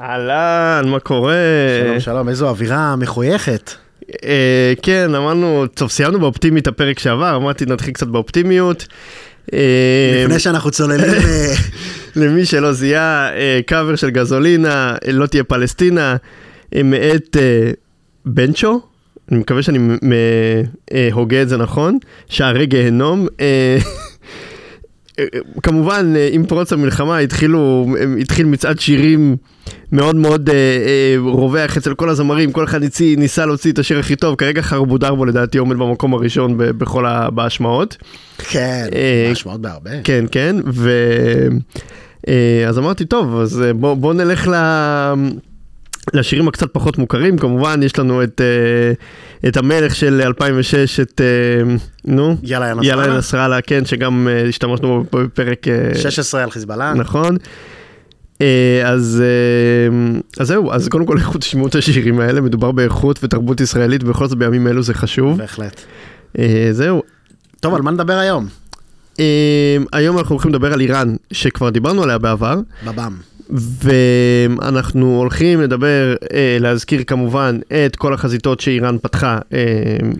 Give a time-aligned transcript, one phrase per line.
[0.00, 1.34] אהלן, מה קורה?
[1.84, 3.72] שלום שלום, איזו אווירה מחויכת.
[4.24, 8.86] אה, כן, אמרנו, טוב, סיימנו באופטימית הפרק שעבר, אמרתי נתחיל קצת באופטימיות.
[9.52, 11.54] אה, לפני שאנחנו צוללים, אה,
[12.16, 16.16] למי שלא זיהה, אה, קאבר של גזולינה, אה, לא תהיה פלסטינה,
[16.74, 17.70] אה, מאת אה,
[18.26, 18.80] בנצ'ו,
[19.30, 19.78] אני מקווה שאני
[20.92, 21.98] אה, הוגה את זה נכון,
[22.28, 23.26] שערי גיהנום.
[23.40, 23.78] אה,
[25.18, 25.24] אה,
[25.62, 27.86] כמובן, עם פרוץ המלחמה התחילו,
[28.20, 29.36] התחיל מצעד שירים
[29.92, 33.98] מאוד מאוד אה, אה, רווח אצל כל הזמרים, כל אחד ניסי, ניסה להוציא את השיר
[33.98, 37.96] הכי טוב, כרגע חרבו דרבו לדעתי עומד במקום הראשון ב- בכל ה- בהשמעות.
[38.38, 39.90] כן, אה, משמעות בהרבה.
[40.04, 40.90] כן, כן, ו...
[42.28, 44.54] אה, אז אמרתי, טוב, אז בוא, בוא נלך ל...
[46.14, 51.74] לשירים הקצת פחות מוכרים, כמובן יש לנו את, אה, את המלך של 2006, את, אה,
[52.04, 53.02] נו, יאללה, יא נסראללה.
[53.02, 56.94] יאללה נסראללה, כן, שגם אה, השתמשנו בו בפרק, אה, 16 על חיזבאללה.
[56.94, 57.36] נכון.
[58.40, 63.24] אה, אז, אה, אז זהו, אז קודם כל לכו תשמעו את השירים האלה, מדובר באיכות
[63.24, 65.38] ותרבות ישראלית, ובכל זאת בימים אלו זה חשוב.
[65.38, 65.80] בהחלט.
[66.38, 67.02] אה, זהו,
[67.60, 68.46] טוב, על מה נדבר היום?
[69.92, 73.16] היום אנחנו הולכים לדבר על איראן, שכבר דיברנו עליה בעבר, בבם.
[73.50, 76.26] ואנחנו הולכים לדבר, uh,
[76.60, 79.52] להזכיר כמובן את כל החזיתות שאיראן פתחה uh,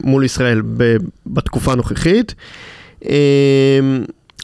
[0.05, 0.97] מול ישראל ב-
[1.27, 2.35] בתקופה הנוכחית.
[3.03, 3.07] Um,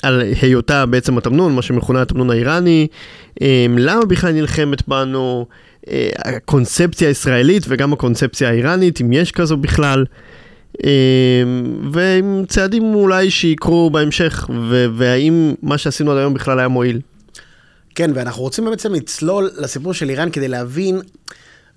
[0.02, 2.86] על היותה בעצם התמנון, מה שמכונה התמנון האיראני,
[3.34, 3.42] um,
[3.78, 5.88] למה בכלל נלחמת בנו, uh,
[6.24, 10.04] הקונספציה הישראלית וגם הקונספציה האיראנית, אם יש כזו בכלל.
[10.84, 11.42] אה,
[11.92, 14.50] ועם צעדים אולי שיקרו בהמשך,
[14.94, 17.00] והאם מה שעשינו עד היום בכלל היה מועיל.
[17.94, 21.00] כן, ואנחנו רוצים בעצם לצלול לסיפור של איראן כדי להבין,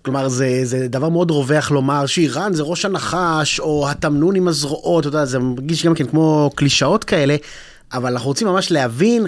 [0.01, 5.07] כלומר, זה, זה דבר מאוד רווח לומר שאיראן זה ראש הנחש, או התמנון עם הזרועות,
[5.07, 7.35] אתה יודע, זה מרגיש גם כן כמו קלישאות כאלה,
[7.93, 9.25] אבל אנחנו רוצים ממש להבין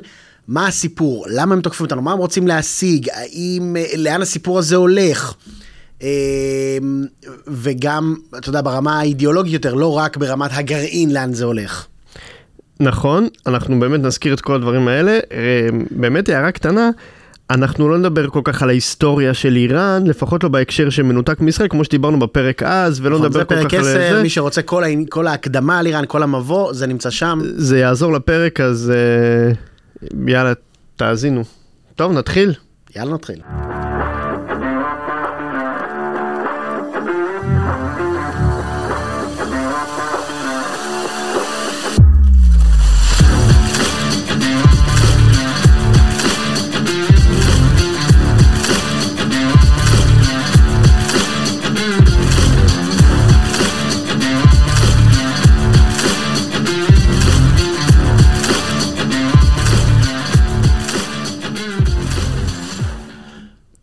[0.47, 4.75] מה הסיפור, למה הם תוקפים אותנו, מה הם רוצים להשיג, האם, אה, לאן הסיפור הזה
[4.75, 5.33] הולך.
[6.01, 6.77] אה,
[7.47, 11.87] וגם, אתה יודע, ברמה האידיאולוגית יותר, לא רק ברמת הגרעין לאן זה הולך.
[12.79, 15.11] נכון, אנחנו באמת נזכיר את כל הדברים האלה.
[15.11, 16.89] אה, באמת הערה קטנה,
[17.49, 21.83] אנחנו לא נדבר כל כך על ההיסטוריה של איראן, לפחות לא בהקשר שמנותק מישראל, כמו
[21.83, 24.21] שדיברנו בפרק אז, ולא נכון, נדבר זה כל פרק כך על 10, זה.
[24.21, 27.39] מי שרוצה כל, העני- כל ההקדמה על איראן, כל המבוא, זה נמצא שם.
[27.43, 29.53] זה יעזור לפרק, אז אה,
[30.27, 30.53] יאללה,
[30.95, 31.43] תאזינו.
[31.95, 32.53] טוב, נתחיל.
[32.95, 33.39] יאללה נתחיל.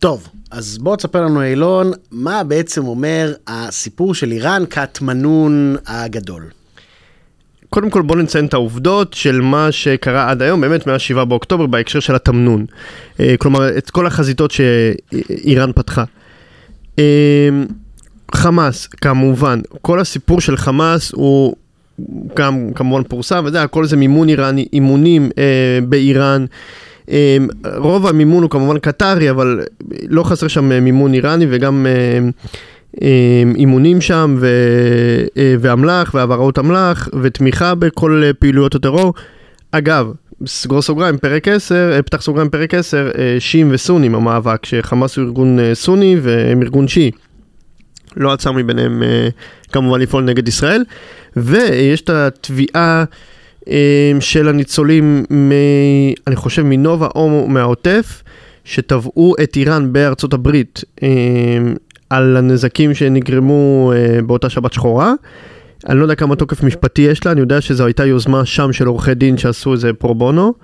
[0.05, 6.43] טוב, אז בוא תספר לנו אילון, מה בעצם אומר הסיפור של איראן כהתמנון הגדול.
[7.71, 12.01] קודם כל בוא נציין את העובדות של מה שקרה עד היום, באמת מ-7 באוקטובר בהקשר
[12.01, 12.67] של התמנון.
[13.21, 16.05] אה, כלומר, את כל החזיתות שאיראן פתחה.
[16.99, 17.49] אה,
[18.35, 21.57] חמאס, כמובן, כל הסיפור של חמאס הוא
[22.37, 26.47] גם כמובן פורסם, וזה הכל זה מימון איראני, אימונים אה, באיראן.
[27.11, 27.37] אה,
[27.77, 29.61] רוב המימון הוא כמובן קטרי, אבל
[30.09, 32.19] לא חסר שם אה, מימון איראני וגם אה,
[33.03, 34.49] אה, אימונים שם ו,
[35.61, 39.15] ואמל"ח והעברות אמל"ח ותמיכה בכל פעילויות הטרור.
[39.71, 40.13] אגב,
[40.47, 45.25] סגור סוגריים, פרק 10, אה, פתח סוגריים, פרק 10, אה, שיעים וסונים המאבק, שחמאס הוא
[45.25, 47.11] ארגון סוני והם ארגון שיעי.
[48.17, 49.03] לא עצר מביניהם
[49.73, 50.85] כמובן לפעול נגד ישראל.
[51.37, 53.05] ויש את התביעה
[54.21, 55.53] של הניצולים, מ,
[56.27, 58.23] אני חושב מנובה או מהעוטף,
[58.65, 61.09] שתבעו את איראן בארצות הברית אה,
[62.11, 65.13] על הנזקים שנגרמו אה, באותה שבת שחורה.
[65.89, 68.87] אני לא יודע כמה תוקף משפטי יש לה, אני יודע שזו הייתה יוזמה שם של
[68.87, 70.55] עורכי דין שעשו איזה פרו בונו.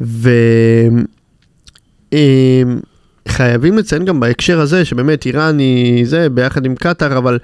[0.00, 0.30] ו...
[2.12, 2.62] אה,
[3.28, 7.38] חייבים לציין גם בהקשר הזה שבאמת איראן היא זה ביחד עם קטאר אבל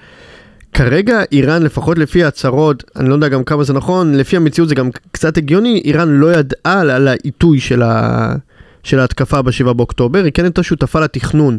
[0.75, 4.75] כרגע איראן לפחות לפי ההצהרות אני לא יודע גם כמה זה נכון לפי המציאות זה
[4.75, 8.35] גם קצת הגיוני איראן לא ידעה על, על העיתוי של, ה,
[8.83, 11.57] של ההתקפה ב-7 באוקטובר היא כן הייתה שותפה לתכנון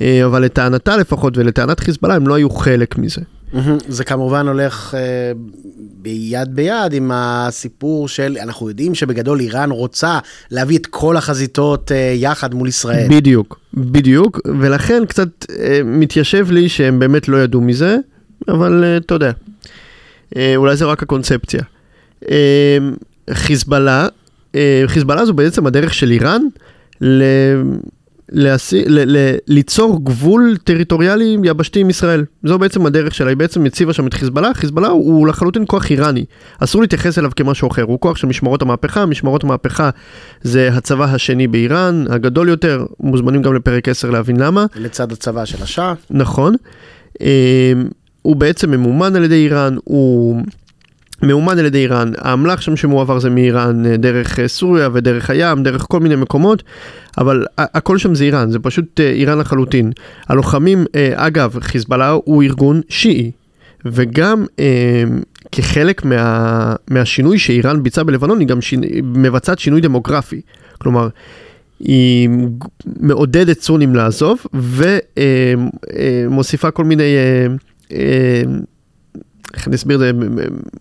[0.00, 3.20] אה, אבל לטענתה לפחות ולטענת חיזבאללה הם לא היו חלק מזה.
[3.88, 5.32] זה כמובן הולך אה,
[6.02, 10.18] ביד ביד עם הסיפור של, אנחנו יודעים שבגדול איראן רוצה
[10.50, 13.06] להביא את כל החזיתות אה, יחד מול ישראל.
[13.10, 17.96] בדיוק, בדיוק, ולכן קצת אה, מתיישב לי שהם באמת לא ידעו מזה,
[18.48, 19.30] אבל אה, אתה יודע,
[20.36, 21.62] אה, אולי זה רק הקונספציה.
[22.30, 22.78] אה,
[23.30, 24.08] חיזבאללה,
[24.86, 26.42] חיזבאללה זו בעצם הדרך של איראן
[27.00, 27.22] ל...
[28.28, 28.84] להסי...
[28.86, 29.16] ל...
[29.16, 29.36] ל...
[29.48, 32.24] ליצור גבול טריטוריאלי יבשתי עם ישראל.
[32.44, 35.90] זו בעצם הדרך שלה, היא בעצם הציבה שם את חיזבאללה, חיזבאללה הוא, הוא לחלוטין כוח
[35.90, 36.24] איראני.
[36.58, 39.90] אסור להתייחס אליו כמשהו אחר, הוא כוח של משמרות המהפכה, משמרות המהפכה
[40.42, 44.66] זה הצבא השני באיראן, הגדול יותר, מוזמנים גם לפרק 10 להבין למה.
[44.76, 45.94] לצד הצבא של השאה.
[46.10, 46.54] נכון.
[48.24, 50.42] הוא בעצם ממומן על ידי איראן, הוא
[51.22, 55.62] מאומן על ידי איראן, האמל"ח שם שמועבר זה מאיראן אה, דרך אה, סוריה ודרך הים,
[55.62, 56.62] דרך כל מיני מקומות,
[57.18, 59.92] אבל הכל שם זה איראן, זה פשוט אה, איראן לחלוטין.
[60.28, 60.84] הלוחמים,
[61.14, 63.30] אגב, חיזבאללה הוא ארגון שיעי,
[63.84, 64.44] וגם
[65.52, 70.40] כחלק מה, מהשינוי שאיראן ביצעה בלבנון, היא גם שיני, מבצעת שינוי דמוגרפי.
[70.78, 71.08] כלומר,
[71.80, 72.28] היא
[73.00, 74.46] מעודדת סונים לעזוב,
[76.14, 77.16] ומוסיפה כל מיני...
[77.92, 78.42] אה,
[79.54, 80.10] איך אני אסביר את זה,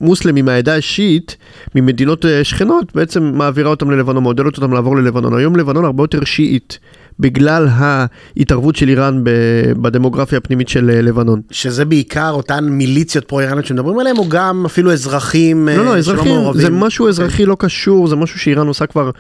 [0.02, 1.38] מוסלמים מהעדה השיעית
[1.76, 5.38] ממדינות אה, שכנות בעצם מעבירה אותם ללבנון, מעודדת אותם לעבור ללבנון.
[5.38, 6.80] היום לבנון הרבה יותר שיעית
[7.20, 9.22] בגלל ההתערבות של איראן
[9.82, 11.42] בדמוגרפיה הפנימית של אה, לבנון.
[11.52, 15.98] שזה בעיקר אותן מיליציות פרו-איראניות שמדברים עליהן, או גם אפילו אזרחים אה, לא, לא, שלא
[15.98, 16.62] אזרחים, מעורבים?
[16.62, 19.12] זה משהו אזרחי לא קשור, זה משהו שאיראן עושה כבר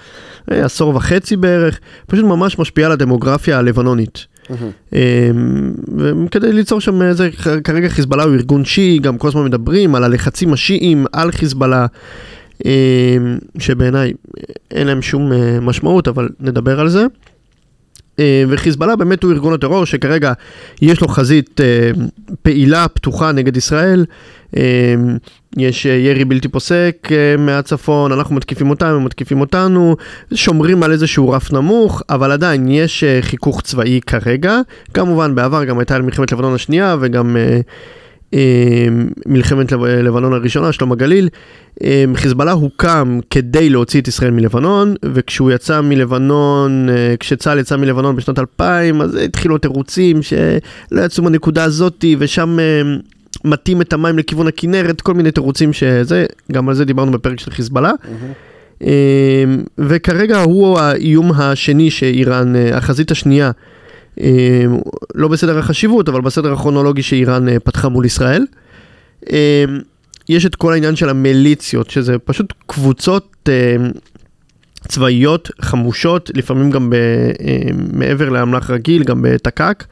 [0.51, 4.32] אה, עשור וחצי בערך, פשוט ממש משפיע על הדמוגרפיה הלבנונית.
[4.93, 4.99] אמ,
[6.25, 7.29] וכדי ליצור שם איזה,
[7.63, 11.85] כרגע חיזבאללה הוא ארגון שיעי, גם כל הזמן מדברים על הלחצים השיעים על חיזבאללה,
[12.65, 12.69] אמ,
[13.59, 14.13] שבעיניי
[14.71, 17.05] אין להם שום אה, משמעות, אבל נדבר על זה.
[18.19, 20.33] אה, וחיזבאללה באמת הוא ארגון הטרור שכרגע
[20.81, 21.91] יש לו חזית אה,
[22.41, 24.05] פעילה, פתוחה נגד ישראל.
[24.57, 24.95] אה,
[25.57, 29.95] יש ירי בלתי פוסק מהצפון, אנחנו מתקיפים אותם, הם מתקיפים אותנו,
[30.33, 34.59] שומרים על איזשהו רף נמוך, אבל עדיין יש חיכוך צבאי כרגע.
[34.93, 37.37] כמובן בעבר גם הייתה מלחמת לבנון השנייה וגם
[39.25, 41.29] מלחמת לב- לבנון הראשונה, שלום הגליל.
[41.83, 48.15] אה, חיזבאללה הוקם כדי להוציא את ישראל מלבנון, וכשהוא יצא מלבנון, אה, כשצה"ל יצא מלבנון
[48.15, 52.81] בשנות 2000, אז התחילו התירוצים שלא יצאו מהנקודה הזאתי, ושם אה,
[53.45, 57.51] מטים את המים לכיוון הכנרת, כל מיני תירוצים שזה, גם על זה דיברנו בפרק של
[57.51, 57.91] חיזבאללה.
[58.83, 59.43] אה,
[59.77, 63.51] וכרגע הוא האיום השני שאיראן, אה, החזית השנייה,
[65.15, 68.45] לא בסדר החשיבות, אבל בסדר הכרונולוגי שאיראן אה, פתחה מול ישראל.
[69.31, 69.65] אה,
[70.29, 73.75] יש את כל העניין של המיליציות, שזה פשוט קבוצות אה,
[74.87, 77.57] צבאיות חמושות, לפעמים גם ב, אה,
[77.93, 79.83] מעבר לאמל"ח רגיל, גם בתק"ק.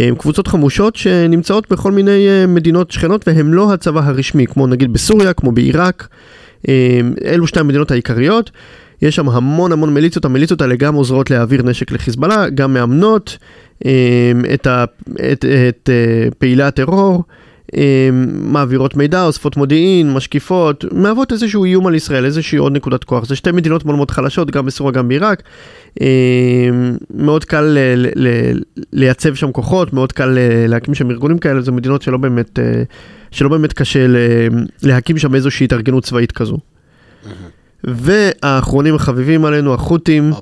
[0.00, 5.32] אה, קבוצות חמושות שנמצאות בכל מיני מדינות שכנות והן לא הצבא הרשמי, כמו נגיד בסוריה,
[5.32, 6.08] כמו בעיראק.
[7.24, 8.50] אלו שתי המדינות העיקריות.
[9.02, 13.38] יש שם המון המון מיליציות, המיליציות האלה גם עוזרות להעביר נשק לחיזבאללה, גם מאמנות
[13.86, 14.84] אה, את, ה,
[15.32, 17.22] את, את אה, פעילי הטרור,
[17.76, 23.24] אה, מעבירות מידע, אוספות מודיעין, משקיפות, מהוות איזשהו איום על ישראל, איזושהי עוד נקודת כוח.
[23.24, 25.42] זה שתי מדינות מאוד מאוד חלשות, גם בסוריה, גם בעיראק.
[26.00, 26.06] אה,
[27.14, 28.60] מאוד קל ל- ל-
[28.92, 32.82] לייצב שם כוחות, מאוד קל אה, להקים שם ארגונים כאלה, זה מדינות שלא באמת, אה,
[33.30, 34.06] שלא באמת קשה
[34.82, 36.58] להקים שם איזושהי התארגנות צבאית כזו.
[37.84, 40.32] והאחרונים החביבים עלינו, החות'ים.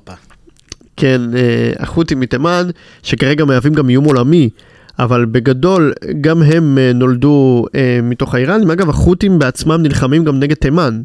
[0.97, 2.69] כן, אה, החות'ים מתימן,
[3.03, 4.51] שכרגע מהווים גם איום עולמי,
[4.99, 8.71] אבל בגדול גם הם אה, נולדו אה, מתוך האיראנים.
[8.71, 11.03] אגב, החות'ים בעצמם נלחמים גם נגד תימן.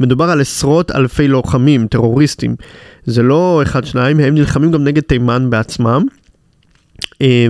[0.00, 2.56] מדובר על עשרות אלפי לוחמים, טרוריסטים.
[3.06, 6.02] זה לא אחד שניים, הם נלחמים גם נגד תימן בעצמם.
[7.22, 7.46] אה,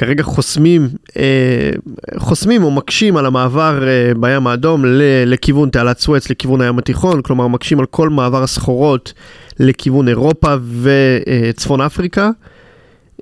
[0.00, 1.70] וכרגע חוסמים, אה,
[2.18, 7.22] חוסמים או מקשים על המעבר אה, בים האדום ל- לכיוון תעלת סואץ, לכיוון הים התיכון,
[7.22, 9.12] כלומר מקשים על כל מעבר הסחורות
[9.58, 12.30] לכיוון אירופה וצפון אפריקה.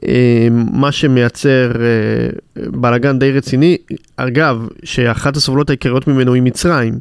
[0.09, 3.77] אה, מה שמייצר אה, בלאגן די רציני.
[4.17, 6.95] אגב, שאחת הסובלות העיקריות ממנו היא מצרים,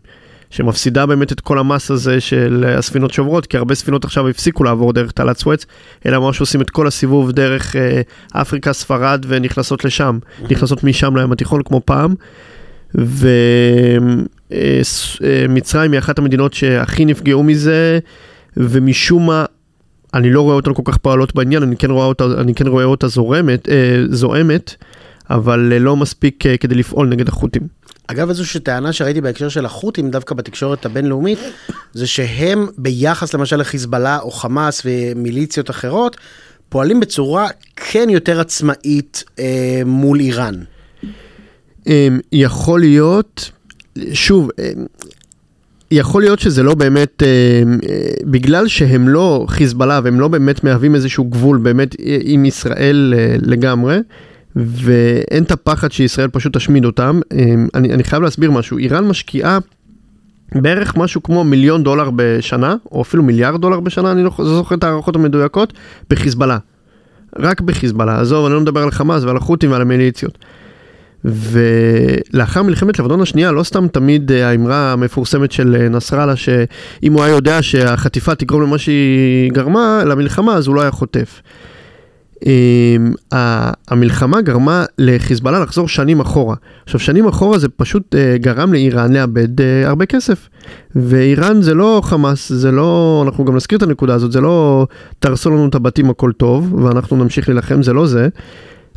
[0.50, 4.94] שמפסידה באמת את כל המס הזה של הספינות שוברות, כי הרבה ספינות עכשיו הפסיקו לעבור
[4.94, 5.66] דרך תעלת סואץ,
[6.06, 8.02] אלא ממש עושים את כל הסיבוב דרך אה,
[8.34, 12.16] אפריקה, ספרד ונכנסות לשם, נכנסות משם לים התיכון כמו פעם.
[15.22, 18.00] ומצרים היא אחת המדינות שהכי נפגעו מזה,
[18.58, 19.46] ומשום מה
[20.14, 22.84] אני לא רואה אותן כל כך פועלות בעניין, אני כן רואה אותה, אני כן רואה
[22.84, 24.76] אותה זורמת, אה, זועמת,
[25.30, 27.62] אבל אה, לא מספיק אה, כדי לפעול נגד החות'ים.
[28.08, 31.40] אגב, איזושהי טענה שראיתי בהקשר של החות'ים, דווקא בתקשורת הבינלאומית,
[31.94, 36.18] זה שהם ביחס למשל לחיזבאללה או חמאס ומיליציות אחרות,
[36.70, 40.56] פועלים בצורה כן יותר עצמאית אה, מול איראן.
[41.88, 43.52] אמ, יכול להיות,
[44.14, 44.86] שוב, אמ,
[45.92, 50.96] יכול להיות שזה לא באמת, אמ, אה, בגלל שהם לא חיזבאללה והם לא באמת מהווים
[50.96, 53.98] איזשהו גבול באמת אה, עם ישראל אה, לגמרי,
[54.58, 57.20] ואין את הפחד שישראל פשוט תשמיד אותם.
[57.34, 59.60] אמ, אני, אני חייב להסביר משהו, איראן משקיעה
[60.56, 64.84] בערך משהו כמו מיליון דולר בשנה, או אפילו מיליארד דולר בשנה, אני לא זוכר את
[64.84, 65.74] ההערכות המדויקות,
[66.10, 66.58] בחיזבאללה.
[67.40, 70.38] רק בחיזבאללה, עזוב, אני לא מדבר על חמאס ועל החות'ים ועל המיליציות.
[71.26, 77.24] ולאחר מלחמת לבנון השנייה, לא סתם תמיד אה, האמרה המפורסמת של אה, נסראללה, שאם הוא
[77.24, 81.42] היה יודע שהחטיפה תגרום למה שהיא גרמה, למלחמה, אז הוא לא היה חוטף.
[82.46, 83.14] אמ,
[83.88, 86.56] המלחמה גרמה לחיזבאללה לחזור שנים אחורה.
[86.86, 90.50] עכשיו, שנים אחורה זה פשוט אה, גרם לאיראן לאבד הרבה כסף.
[90.96, 94.88] ואיראן זה לא חמאס, זה לא, אנחנו גם נזכיר את הנקודה הזאת, זה לא
[95.20, 98.28] תהרסו לנו את הבתים הכל טוב, ואנחנו נמשיך להילחם, זה לא זה.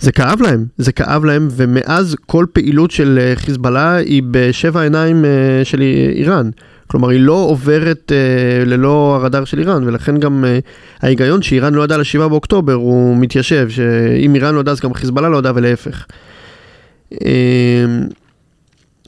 [0.00, 5.24] זה כאב להם, זה כאב להם, ומאז כל פעילות של אה, חיזבאללה היא בשבע עיניים
[5.24, 5.80] אה, של
[6.14, 6.50] איראן.
[6.90, 10.58] כלומר, היא לא עוברת אה, ללא הרדאר של איראן, ולכן גם אה,
[11.02, 15.28] ההיגיון שאיראן לא ידעה ל-7 באוקטובר הוא מתיישב, שאם איראן לא ידעה אז גם חיזבאללה
[15.28, 16.06] לא ידעה ולהפך.
[17.24, 17.84] אה,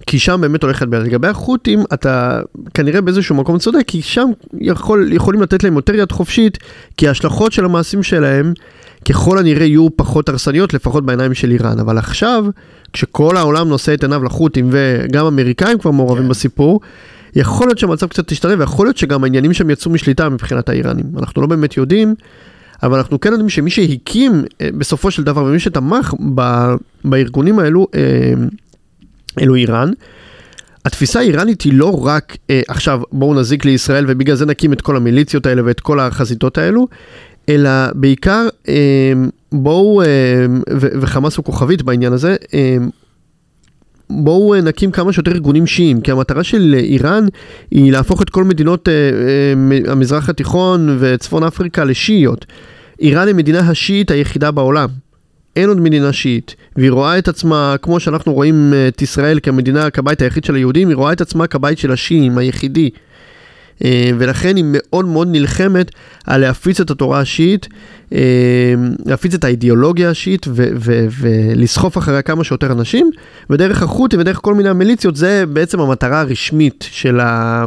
[0.06, 1.02] כי שם באמת הולכת ביד.
[1.02, 2.40] לגבי החות'ים, אתה
[2.74, 4.30] כנראה באיזשהו מקום צודק, כי שם
[4.60, 6.58] יכול, יכולים לתת להם יותר יד חופשית,
[6.96, 8.52] כי ההשלכות של המעשים שלהם
[9.08, 11.78] ככל הנראה יהיו פחות הרסניות, לפחות בעיניים של איראן.
[11.78, 12.44] אבל עכשיו,
[12.92, 16.28] כשכל העולם נושא את עיניו לחות'ים וגם אמריקאים כבר מעורבים כן.
[16.28, 16.80] בסיפור,
[17.36, 21.06] יכול להיות שהמצב קצת תשתנה ויכול להיות שגם העניינים שם יצאו משליטה מבחינת האיראנים.
[21.18, 22.14] אנחנו לא באמת יודעים,
[22.82, 26.42] אבל אנחנו כן יודעים שמי שהקים אה, בסופו של דבר ומי שתמך ב,
[27.04, 28.32] בארגונים האלו, אה,
[29.40, 29.90] אלו איראן.
[30.84, 34.96] התפיסה האיראנית היא לא רק אה, עכשיו בואו נזיק לישראל ובגלל זה נקים את כל
[34.96, 36.88] המיליציות האלה ואת כל החזיתות האלו,
[37.52, 39.12] אלא בעיקר אה,
[39.52, 40.06] בואו, אה,
[40.76, 42.76] וחמאס הוא כוכבית בעניין הזה, אה,
[44.10, 47.26] בואו נקים כמה שיותר ארגונים שיעים, כי המטרה של איראן
[47.70, 48.88] היא להפוך את כל מדינות
[49.88, 52.46] המזרח התיכון וצפון אפריקה לשיעיות.
[53.00, 54.88] איראן היא מדינה השיעית היחידה בעולם.
[55.56, 60.22] אין עוד מדינה שיעית, והיא רואה את עצמה, כמו שאנחנו רואים את ישראל כמדינה, כבית
[60.22, 62.90] היחיד של היהודים, היא רואה את עצמה כבית של השיעים, היחידי.
[63.84, 65.90] אה, ולכן היא מאוד מאוד נלחמת
[66.26, 67.68] על להפיץ את התורה השיעית,
[68.12, 68.74] אה,
[69.06, 70.46] להפיץ את האידיאולוגיה השיעית
[71.20, 73.10] ולסחוף אחריה כמה שיותר אנשים,
[73.50, 77.64] ודרך החות'ים ודרך כל מיני המיליציות זה בעצם המטרה הרשמית של ה...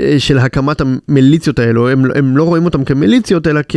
[0.00, 3.76] אה, של הקמת המיליציות האלו, הם, הם לא רואים אותם כמיליציות, אלא כ...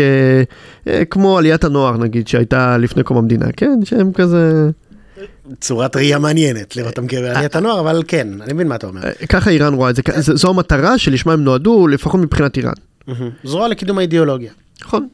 [1.10, 3.80] כמו עליית הנוער נגיד, שהייתה לפני קום המדינה, כן?
[3.84, 4.70] שהם כזה...
[5.60, 9.04] צורת ראייה מעניינת לראות אותם כעליית הנוער, אבל כן, אני מבין מה אתה אומר.
[9.04, 12.74] אה, ככה איראן רואה את זה, זו המטרה שלשמה הם נועדו, לפחות מבחינת איראן.
[13.44, 14.52] זרוע לקידום האידיאולוגיה.
[14.82, 15.08] נכון.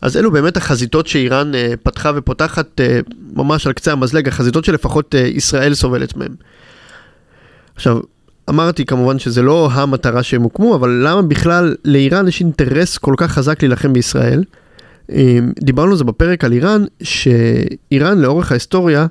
[0.00, 3.00] אז אלו באמת החזיתות שאיראן אה, פתחה ופותחת אה,
[3.32, 6.34] ממש על קצה המזלג, החזיתות שלפחות ישראל סובלת מהן.
[7.76, 8.00] עכשיו,
[8.48, 13.32] אמרתי כמובן שזה לא המטרה שהם הוקמו, אבל למה בכלל לאיראן יש אינטרס כל כך
[13.32, 14.44] חזק להילחם בישראל?
[15.60, 19.06] דיברנו על זה בפרק על איראן, שאיראן לאורך ההיסטוריה,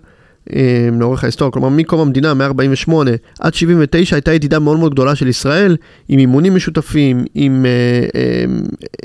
[1.00, 2.92] לאורך ההיסטוריה, כלומר מקום המדינה, מ-48
[3.40, 5.78] עד 79 הייתה ידידה מאוד מאוד גדולה של ישראל,
[6.10, 7.72] עם אימונים משותפים, עם אה,
[8.16, 8.46] אה,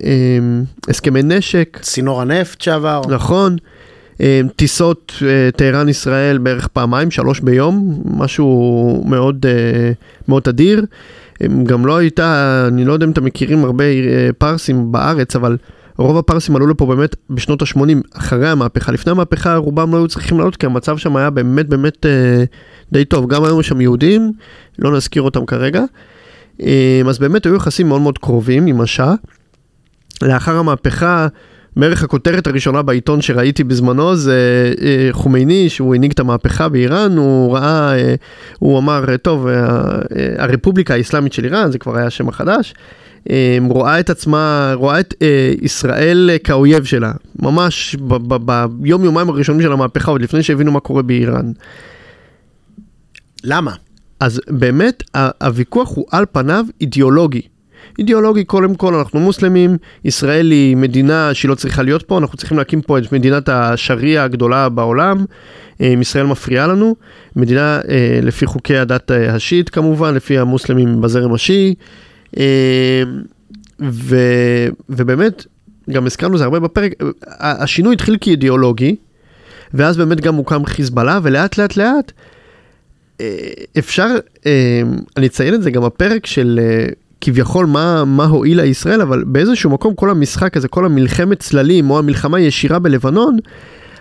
[0.04, 0.38] אה,
[0.88, 1.78] הסכמי נשק.
[1.82, 3.02] צינור הנפט שעבר.
[3.08, 3.56] נכון.
[4.56, 5.22] טיסות
[5.56, 9.46] טהרן ישראל בערך פעמיים, שלוש ביום, משהו מאוד,
[10.28, 10.84] מאוד אדיר.
[11.62, 13.84] גם לא הייתה, אני לא יודע אם אתם מכירים הרבה
[14.38, 15.56] פרסים בארץ, אבל
[15.96, 17.78] רוב הפרסים עלו לפה באמת בשנות ה-80,
[18.14, 18.92] אחרי המהפכה.
[18.92, 22.44] לפני המהפכה רובם לא היו צריכים לעלות, כי המצב שם היה באמת באמת אה,
[22.92, 23.28] די טוב.
[23.28, 24.32] גם היום יש שם יהודים,
[24.78, 25.82] לא נזכיר אותם כרגע.
[26.62, 29.14] אה, אז באמת היו יחסים מאוד מאוד קרובים עם השאה.
[30.22, 31.26] לאחר המהפכה,
[31.76, 37.56] בערך הכותרת הראשונה בעיתון שראיתי בזמנו זה אה, חומייני, שהוא הנהיג את המהפכה באיראן, הוא
[37.56, 38.14] ראה, אה,
[38.58, 42.74] הוא אמר, טוב, אה, אה, הרפובליקה האסלאמית של איראן, זה כבר היה השם החדש.
[43.30, 47.12] אמ, רואה את עצמה, רואה את אה, ישראל כאויב שלה,
[47.42, 47.96] ממש
[48.70, 51.52] ביום יומיים הראשונים של המהפכה, עוד לפני שהבינו מה קורה באיראן.
[53.44, 53.72] למה?
[54.20, 55.02] אז באמת
[55.40, 57.42] הוויכוח הוא על פניו אידיאולוגי.
[57.98, 62.58] אידיאולוגי קודם כל אנחנו מוסלמים, ישראל היא מדינה שהיא לא צריכה להיות פה, אנחנו צריכים
[62.58, 65.24] להקים פה את מדינת השריעה הגדולה בעולם,
[65.80, 66.96] אם ישראל מפריעה לנו,
[67.36, 71.74] מדינה אה, לפי חוקי הדת אה, השיעית כמובן, לפי המוסלמים בזרם השיעי.
[72.38, 73.02] אה,
[73.80, 74.16] ו,
[74.88, 75.46] ובאמת,
[75.90, 76.92] גם הזכרנו זה הרבה בפרק,
[77.40, 78.96] השינוי התחיל כאידיאולוגי,
[79.74, 82.12] ואז באמת גם הוקם חיזבאללה, ולאט לאט לאט
[83.20, 83.36] אה,
[83.78, 84.08] אפשר,
[84.46, 84.82] אה,
[85.16, 86.60] אני אציין את זה גם בפרק של
[87.20, 91.98] כביכול מה, מה הועילה ישראל, אבל באיזשהו מקום כל המשחק הזה, כל המלחמת צללים או
[91.98, 93.38] המלחמה הישירה בלבנון,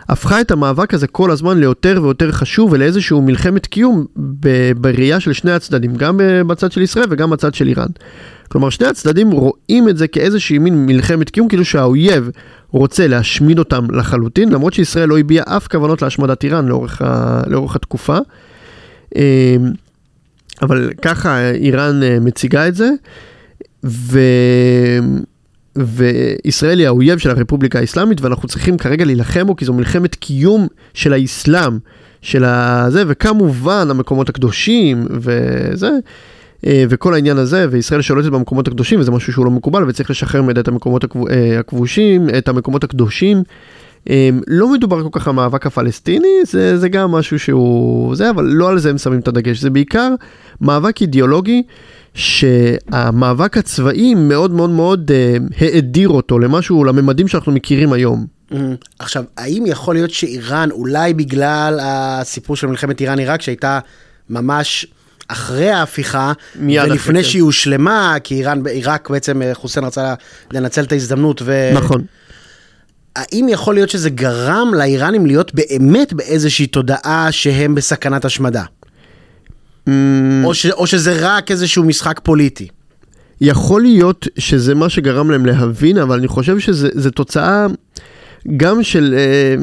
[0.10, 4.06] הפכה את המאבק הזה כל הזמן ליותר ויותר חשוב ולאיזשהו מלחמת קיום
[4.78, 7.88] בראייה של שני הצדדים, גם בצד של ישראל וגם בצד של איראן.
[8.52, 12.30] כלומר, שני הצדדים רואים את זה כאיזושהי מין מלחמת קיום, כאילו שהאויב
[12.72, 17.76] רוצה להשמיד אותם לחלוטין, למרות שישראל לא הביעה אף כוונות להשמדת איראן לאורך, ה- לאורך
[17.76, 18.18] התקופה.
[19.16, 19.22] אמ,
[20.62, 22.90] אבל ככה איראן אה, מציגה את זה,
[23.86, 24.20] ו...
[25.76, 30.68] וישראל היא האויב של הרפובליקה האסלאמית ואנחנו צריכים כרגע להילחם בו כי זו מלחמת קיום
[30.94, 31.78] של האסלאם,
[32.22, 35.90] של הזה, וכמובן המקומות הקדושים וזה,
[36.66, 40.42] אה, וכל העניין הזה, וישראל שולטת במקומות הקדושים וזה משהו שהוא לא מקובל וצריך לשחרר
[40.42, 43.44] מידי את המקומות אה, הכבושים, את המקומות הקדושים.
[44.10, 48.46] אה, לא מדובר כל כך על המאבק הפלסטיני, זה, זה גם משהו שהוא זה, אבל
[48.46, 50.14] לא על זה הם שמים את הדגש, זה בעיקר
[50.62, 51.64] מאבק אידיאולוגי
[52.14, 58.26] שהמאבק הצבאי מאוד מאוד מאוד אה, האדיר אותו למשהו, לממדים שאנחנו מכירים היום.
[58.52, 58.56] Mhm.
[59.00, 63.80] עכשיו, האם יכול להיות שאיראן, אולי בגלל הסיפור של מלחמת איראן-עיראק, שהייתה
[64.30, 64.86] ממש
[65.28, 67.30] אחרי ההפיכה, מיד אחרי, ולפני כן.
[67.30, 70.14] שהיא הושלמה, כי איראן, עיראק בעצם, אה, חוסיין רצה
[70.52, 71.72] לנצל את ההזדמנות, ו...
[71.74, 72.02] נכון.
[73.16, 78.64] האם יכול להיות שזה גרם לאיראנים להיות באמת באיזושהי תודעה שהם בסכנת השמדה?
[79.88, 82.68] אמ, או, ש, או שזה רק איזשהו משחק פוליטי?
[83.42, 87.68] יכול להיות שזה מה שגרם להם להבין, אבל אני חושב שזה תוצאה
[88.58, 89.56] גם של, אה,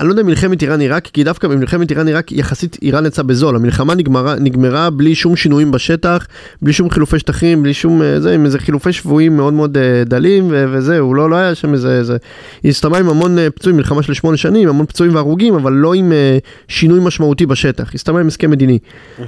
[0.00, 3.56] אני לא יודע, מלחמת איראן-עיראק, כי דווקא במלחמת איראן-עיראק יחסית איראן יצאה בזול.
[3.56, 6.26] המלחמה נגמרה, נגמרה בלי שום שינויים בשטח,
[6.62, 10.04] בלי שום חילופי שטחים, בלי שום, אה, זה, עם איזה חילופי שבויים מאוד מאוד אה,
[10.06, 12.16] דלים, ו- וזהו, לא, לא היה שם איזה, איזה,
[12.62, 15.94] היא הסתיימה עם המון אה, פצועים, מלחמה של שמונה שנים, המון פצועים והרוגים, אבל לא
[15.94, 16.38] עם אה,
[16.68, 18.78] שינוי משמעותי בשטח, היא הסתיימה עם הסכם מדיני.
[19.18, 19.24] אה,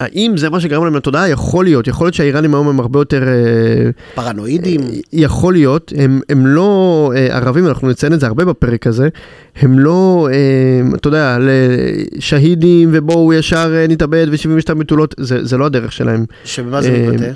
[0.00, 1.28] האם זה מה שגרם להם לתודעה?
[1.28, 3.22] יכול להיות, יכול להיות שהאיראנים היום הם הרבה יותר...
[3.28, 4.80] אה, פרנואידים?
[5.12, 9.08] יכול להיות, הם, הם לא אה, ערבים, אנחנו נציין את זה הרבה בפרק הזה,
[9.56, 15.66] הם לא, אה, אתה יודע, לשהידים ובואו ישר אה, נתאבד ו-72 בתולות, זה, זה לא
[15.66, 16.24] הדרך שלהם.
[16.44, 17.32] שבמה זה אה, מתבטא?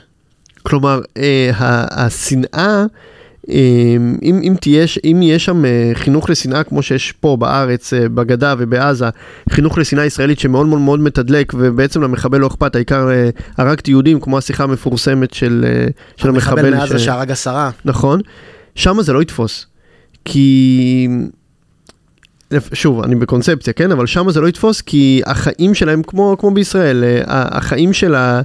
[0.62, 1.50] כלומר, אה,
[1.90, 2.84] השנאה, אה,
[3.48, 8.54] אם, אם, תהיה, אם יהיה שם אה, חינוך לשנאה כמו שיש פה בארץ, אה, בגדה
[8.58, 9.08] ובעזה,
[9.50, 14.20] חינוך לשנאה ישראלית שמאוד מאוד מאוד מתדלק, ובעצם למחבל לא אכפת, העיקר אה, הרגתי יהודים,
[14.20, 15.64] כמו השיחה המפורסמת של,
[16.16, 16.58] של המחבל.
[16.58, 17.70] המחבל מעזה ש- שהרג עשרה.
[17.84, 18.20] נכון,
[18.74, 19.66] שם זה לא יתפוס.
[20.24, 21.08] כי...
[22.72, 23.92] שוב, אני בקונספציה, כן?
[23.92, 28.40] אבל שם זה לא יתפוס כי החיים שלהם, כמו, כמו בישראל, החיים של, ה,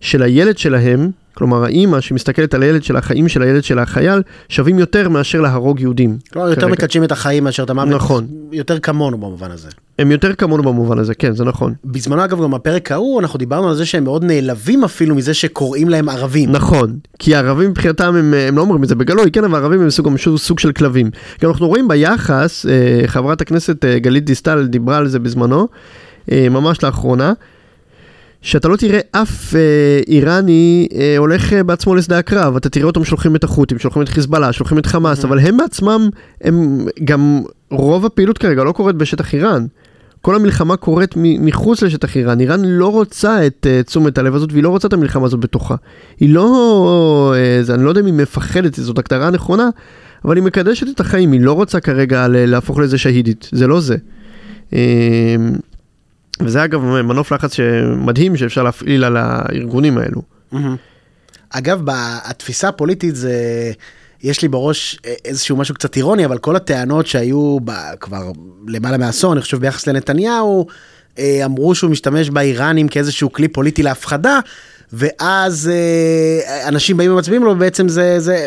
[0.00, 4.78] של הילד שלהם, כלומר האימא שמסתכלת על הילד של החיים של הילד של החייל, שווים
[4.78, 6.18] יותר מאשר להרוג יהודים.
[6.32, 6.68] כלומר, יותר.
[6.68, 7.88] מקדשים את החיים מאשר את המוות.
[7.88, 8.26] נכון.
[8.52, 9.68] יותר כמונו במובן הזה.
[9.98, 11.74] הם יותר כמונו במובן הזה, כן, זה נכון.
[11.84, 15.88] בזמנו אגב גם בפרק ההוא אנחנו דיברנו על זה שהם מאוד נעלבים אפילו מזה שקוראים
[15.88, 16.52] להם ערבים.
[16.52, 19.90] נכון, כי הערבים מבחינתם הם, הם לא אומרים את זה בגלוי, כן, אבל הערבים הם
[19.90, 21.10] סוג, סוג, סוג של כלבים.
[21.42, 25.68] גם אנחנו רואים ביחס, אה, חברת הכנסת אה, גלית דיסטל דיברה על זה בזמנו,
[26.32, 27.32] אה, ממש לאחרונה,
[28.42, 33.04] שאתה לא תראה אף אה, איראני אה, הולך אה, בעצמו לשדה הקרב, אתה תראה אותם
[33.04, 36.08] שולחים את החות'ים, שולחים את חיזבאללה, שולחים את חמאס, אבל הם בעצמם,
[36.44, 39.66] הם גם, רוב הפעילות כרגע לא קורית בשטח איראן.
[40.22, 44.64] כל המלחמה קורית מחוץ לשטח איראן, איראן לא רוצה את uh, תשומת הלב הזאת והיא
[44.64, 45.74] לא רוצה את המלחמה הזאת בתוכה.
[46.20, 49.68] היא לא, uh, זה, אני לא יודע אם היא מפחדת, זאת הגדרה נכונה,
[50.24, 53.96] אבל היא מקדשת את החיים, היא לא רוצה כרגע להפוך לאיזה שהידית, זה לא זה.
[54.70, 54.74] Uh,
[56.40, 57.56] וזה אגב מנוף לחץ
[57.96, 60.22] מדהים שאפשר להפעיל על הארגונים האלו.
[60.52, 60.76] מהמם.
[61.50, 61.80] אגב,
[62.24, 63.32] התפיסה הפוליטית זה,
[64.22, 68.32] יש לי בראש איזשהו משהו קצת אירוני, אבל כל הטענות שהיו ב, כבר
[68.66, 70.66] למעלה מעשור, אני חושב ביחס לנתניהו,
[71.18, 74.38] אה, אמרו שהוא משתמש באיראנים כאיזשהו כלי פוליטי להפחדה.
[74.92, 78.46] ואז אה, אנשים באים ומצביעים לו, ובעצם זה, זה,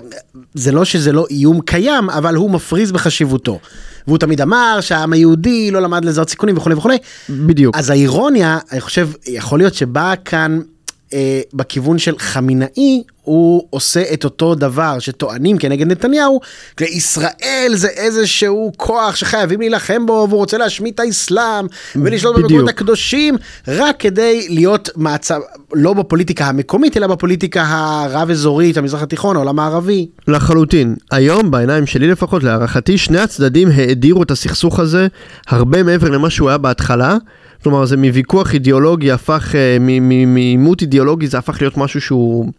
[0.53, 3.59] זה לא שזה לא איום קיים, אבל הוא מפריז בחשיבותו.
[4.07, 6.97] והוא תמיד אמר שהעם היהודי לא למד לזהות סיכונים וכולי וכולי.
[7.29, 7.77] בדיוק.
[7.77, 10.59] אז האירוניה, אני חושב, יכול להיות שבאה כאן
[11.13, 16.39] אה, בכיוון של חמינאי, הוא עושה את אותו דבר שטוענים כנגד נתניהו,
[16.81, 22.35] ישראל זה איזשהו כוח שחייבים להילחם בו, והוא רוצה להשמיד את האסלאם, ולשלוט.
[22.35, 25.39] במקומות הקדושים, רק כדי להיות מעצב,
[25.73, 30.07] לא בפוליטיקה המקומית, אלא בפוליטיקה הרב-אזורית, המזרח התיכון, העולם הערבי.
[30.27, 30.95] לחלוטין.
[31.11, 35.07] היום, בעיניים שלי לפחות, להערכתי, שני הצדדים האדירו את הסכסוך הזה
[35.47, 37.17] הרבה מעבר למה שהוא היה בהתחלה.
[37.63, 39.77] כלומר, זה מוויכוח אידיאולוגי הפך, אה,
[40.27, 42.51] מעימות אידיאולוגי זה הפך להיות משהו שהוא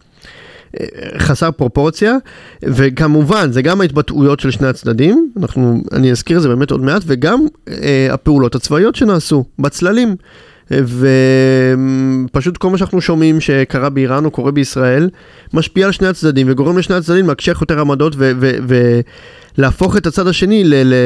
[0.79, 0.85] אה,
[1.17, 2.15] חסר פרופורציה,
[2.63, 7.01] וכמובן, זה גם ההתבטאויות של שני הצדדים, אנחנו, אני אזכיר את זה באמת עוד מעט,
[7.05, 10.15] וגם אה, הפעולות הצבאיות שנעשו בצללים.
[12.29, 15.09] ופשוט כל מה שאנחנו שומעים שקרה באיראן או קורה בישראל,
[15.53, 18.15] משפיע על שני הצדדים וגורם לשני הצדדים להקשיח יותר עמדות
[19.57, 20.63] ולהפוך את הצד השני,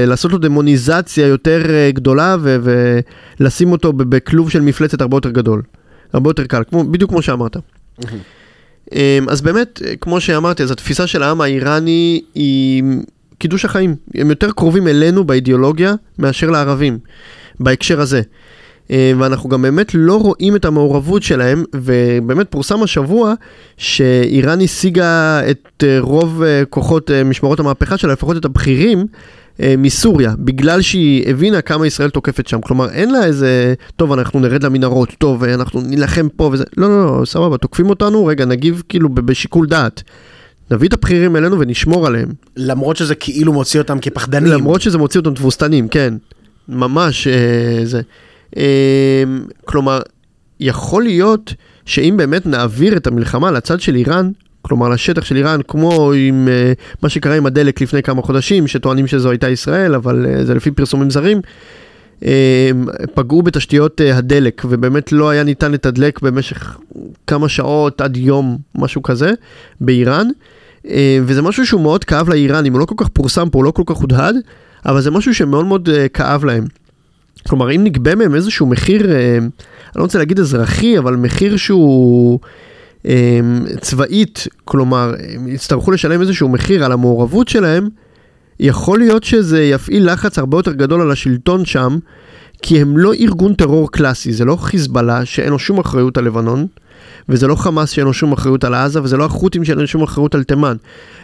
[0.07, 5.61] לעשות לו דמוניזציה יותר אה, גדולה ולשים אותו בכלוב של מפלצת הרבה יותר גדול.
[6.13, 7.57] הרבה יותר קל, כמו, בדיוק כמו שאמרת.
[8.93, 8.99] אמ,
[9.29, 12.83] אז באמת, כמו שאמרתי, אז התפיסה של העם האיראני היא
[13.37, 13.95] קידוש החיים.
[14.15, 16.99] הם יותר קרובים אלינו באידיאולוגיה מאשר לערבים,
[17.59, 18.21] בהקשר הזה.
[18.91, 23.33] אה, ואנחנו גם באמת לא רואים את המעורבות שלהם, ובאמת פורסם השבוע
[23.77, 29.05] שאיראן השיגה את אה, רוב אה, כוחות משמרות המהפכה שלה, לפחות את הבכירים,
[29.77, 32.61] מסוריה, בגלל שהיא הבינה כמה ישראל תוקפת שם.
[32.61, 37.19] כלומר, אין לה איזה, טוב, אנחנו נרד למנהרות, טוב, אנחנו נילחם פה וזה, לא, לא,
[37.19, 40.03] לא, סבבה, תוקפים אותנו, רגע, נגיב כאילו בשיקול דעת.
[40.71, 42.29] נביא את הבכירים אלינו ונשמור עליהם.
[42.57, 44.51] למרות שזה כאילו מוציא אותם כפחדנים.
[44.51, 46.13] למרות שזה מוציא אותם תבוסתנים, כן.
[46.69, 48.01] ממש אה, זה.
[48.57, 49.23] אה,
[49.65, 50.01] כלומר,
[50.59, 51.53] יכול להיות
[51.85, 54.31] שאם באמת נעביר את המלחמה לצד של איראן,
[54.61, 59.07] כלומר לשטח של איראן, כמו עם אה, מה שקרה עם הדלק לפני כמה חודשים, שטוענים
[59.07, 61.41] שזו הייתה ישראל, אבל אה, זה לפי פרסומים זרים,
[62.25, 62.71] אה,
[63.13, 66.77] פגעו בתשתיות אה, הדלק, ובאמת לא היה ניתן לתדלק במשך
[67.27, 69.31] כמה שעות עד יום, משהו כזה,
[69.81, 70.27] באיראן.
[71.23, 73.83] וזה משהו שהוא מאוד כאב לאיראנים, הוא לא כל כך פורסם פה, הוא לא כל
[73.85, 74.35] כך הודהד,
[74.85, 76.65] אבל זה משהו שמאוד מאוד כאב להם.
[77.47, 79.49] כלומר, אם נגבה מהם איזשהו מחיר, אה, אני
[79.95, 82.39] לא רוצה להגיד אזרחי, אבל מחיר שהוא
[83.05, 83.39] אה,
[83.81, 87.89] צבאית, כלומר, הם יצטרכו לשלם איזשהו מחיר על המעורבות שלהם,
[88.59, 91.97] יכול להיות שזה יפעיל לחץ הרבה יותר גדול על השלטון שם,
[92.61, 96.67] כי הם לא ארגון טרור קלאסי, זה לא חיזבאללה שאין לו שום אחריות על לבנון,
[97.29, 100.03] וזה לא חמאס שאין לו שום אחריות על עזה, וזה לא החות'ים שאין להם שום
[100.03, 100.75] אחריות על תימן,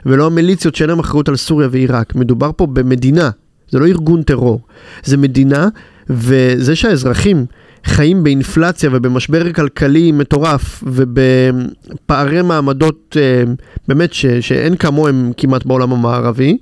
[0.06, 2.16] ולא המיליציות שאין להם אחריות על סוריה ועיראק.
[2.16, 3.30] מדובר פה במדינה,
[3.70, 4.62] זה לא ארגון טרור,
[5.04, 5.68] זה מדינה,
[6.10, 7.46] וזה שהאזרחים
[7.86, 13.44] חיים באינפלציה ובמשבר כלכלי מטורף, ובפערי מעמדות אה,
[13.88, 16.58] באמת ש, שאין כמוהם כמעט בעולם המערבי,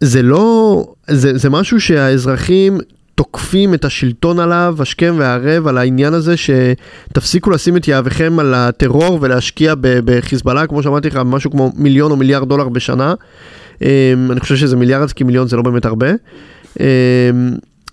[0.00, 2.78] זה לא, זה, זה משהו שהאזרחים
[3.14, 9.18] תוקפים את השלטון עליו, השכם והערב, על העניין הזה שתפסיקו לשים את יהבכם על הטרור
[9.20, 13.14] ולהשקיע בחיזבאללה, כמו שאמרתי לך, משהו כמו מיליון או מיליארד דולר בשנה.
[13.82, 13.88] אמ,
[14.30, 16.08] אני חושב שזה מיליארד, כי מיליון זה לא באמת הרבה.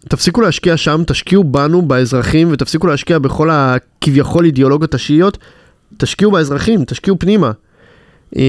[0.09, 5.37] תפסיקו להשקיע שם, תשקיעו בנו, באזרחים, ותפסיקו להשקיע בכל הכביכול אידיאולוגיות השיעיות.
[5.97, 7.51] תשקיעו באזרחים, תשקיעו פנימה.
[8.35, 8.41] אמ,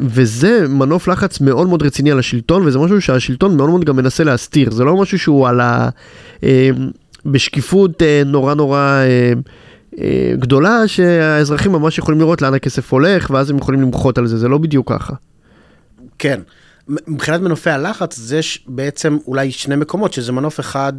[0.00, 4.24] וזה מנוף לחץ מאוד מאוד רציני על השלטון, וזה משהו שהשלטון מאוד מאוד גם מנסה
[4.24, 4.70] להסתיר.
[4.70, 5.88] זה לא משהו שהוא על ה...
[6.42, 6.48] אמ,
[7.26, 9.32] בשקיפות אה, נורא נורא אה,
[10.00, 14.38] אה, גדולה, שהאזרחים ממש יכולים לראות לאן הכסף הולך, ואז הם יכולים למחות על זה,
[14.38, 15.14] זה לא בדיוק ככה.
[16.18, 16.40] כן.
[16.88, 20.92] מבחינת מנופי הלחץ, אז יש בעצם אולי שני מקומות, שזה מנוף אחד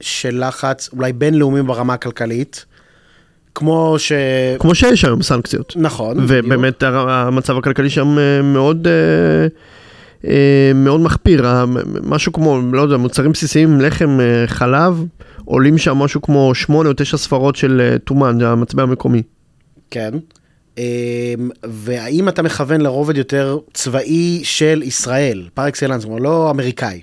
[0.00, 2.64] של לחץ אולי בינלאומי ברמה הכלכלית,
[3.54, 4.12] כמו ש...
[4.58, 5.72] כמו שיש היום סנקציות.
[5.76, 6.16] נכון.
[6.28, 9.46] ובאמת הר- המצב הכלכלי שם אה, מאוד, אה,
[10.30, 11.46] אה, מאוד מחפיר.
[12.02, 15.04] משהו כמו, לא יודע, מוצרים בסיסיים, לחם, חלב,
[15.44, 19.22] עולים שם משהו כמו שמונה או תשע ספרות של טומן, זה המטבע המקומי.
[19.90, 20.14] כן.
[20.78, 20.82] אמ,
[21.64, 27.00] והאם אתה מכוון לרובד יותר צבאי של ישראל, פר אקסלנס, כלומר לא אמריקאי?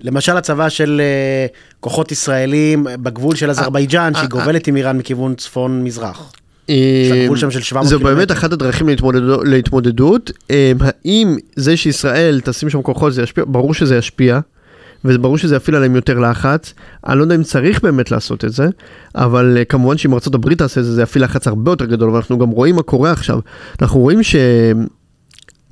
[0.00, 1.46] למשל הצבא של אה,
[1.80, 6.32] כוחות ישראלים בגבול של אזרבייג'אן, אה, שהיא גובלת עם איראן מכיוון צפון-מזרח.
[6.70, 8.16] אה, יש לה גבול שם של 700 זו קילומטר.
[8.16, 10.30] באמת אחת הדרכים להתמודדו- להתמודדות.
[10.50, 13.44] אה, האם זה שישראל תשים שם כוחות זה ישפיע?
[13.46, 14.40] ברור שזה ישפיע.
[15.04, 16.74] וברור שזה יפעיל עליהם יותר לחץ.
[17.06, 18.68] אני לא יודע אם צריך באמת לעשות את זה,
[19.14, 22.38] אבל אה, כמובן שאם הברית תעשה את זה, זה יפעיל לחץ הרבה יותר גדול, ואנחנו
[22.38, 23.38] גם רואים מה קורה עכשיו.
[23.82, 24.20] אנחנו רואים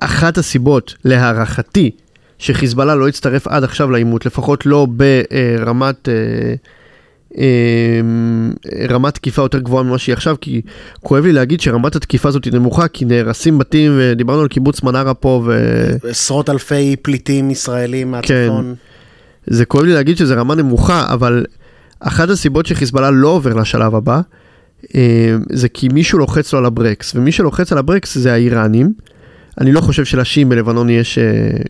[0.01, 1.91] שאחת הסיבות, להערכתי,
[2.37, 6.09] שחיזבאללה לא הצטרף עד עכשיו לעימות, לפחות לא ברמת...
[6.09, 6.53] אה,
[7.37, 8.01] אה,
[8.89, 10.61] רמת תקיפה יותר גבוהה ממה שהיא עכשיו, כי
[11.03, 15.13] כואב לי להגיד שרמת התקיפה הזאת היא נמוכה, כי נהרסים בתים, ודיברנו על קיבוץ מנרה
[15.13, 15.59] פה, ו...
[16.09, 18.75] עשרות אלפי פליטים ישראלים מהצפון.
[19.47, 21.45] זה כואב לי להגיד שזה רמה נמוכה, אבל
[21.99, 24.21] אחת הסיבות שחיזבאללה לא עובר לשלב הבא,
[24.95, 28.93] אה, זה כי מישהו לוחץ לו על הברקס, ומי שלוחץ על הברקס זה האיראנים.
[29.61, 31.23] אני לא חושב שלשיעים בלבנון יש, אה,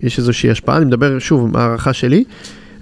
[0.04, 2.24] יש איזושהי השפעה, אני מדבר שוב מהערכה שלי,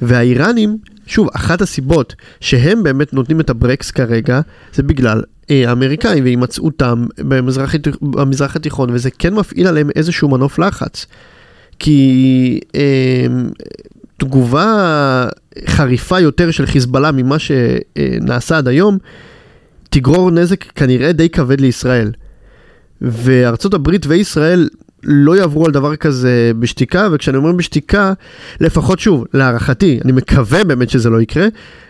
[0.02, 4.42] והאיראנים, שוב, אחת הסיבות שהם באמת נותנים את הברקס כרגע,
[4.74, 11.06] זה בגלל אה, האמריקאים והימצאותם במזרח, במזרח התיכון, וזה כן מפעיל עליהם איזשהו מנוף לחץ.
[11.80, 13.28] כי אה,
[14.24, 15.28] תגובה
[15.68, 18.98] חריפה יותר של חיזבאללה ממה שנעשה עד היום,
[19.90, 22.12] תגרור נזק כנראה די כבד לישראל.
[23.02, 24.70] וארצות הברית וישראל
[25.04, 28.14] לא יעברו על דבר כזה בשתיקה, וכשאני אומר בשתיקה,
[28.62, 31.48] לפחות שוב, להערכתי, אני מקווה באמת שזה לא יקרה,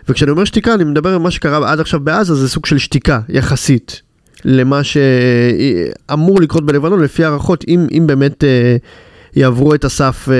[0.08, 3.20] וכשאני אומר שתיקה, אני מדבר על מה שקרה עד עכשיו בעזה, זה סוג של שתיקה,
[3.28, 4.02] יחסית,
[4.44, 8.76] למה שאמור לקרות בלבנון, לפי הערכות, אם, אם באמת אה,
[9.36, 10.34] יעברו את הסף, אה,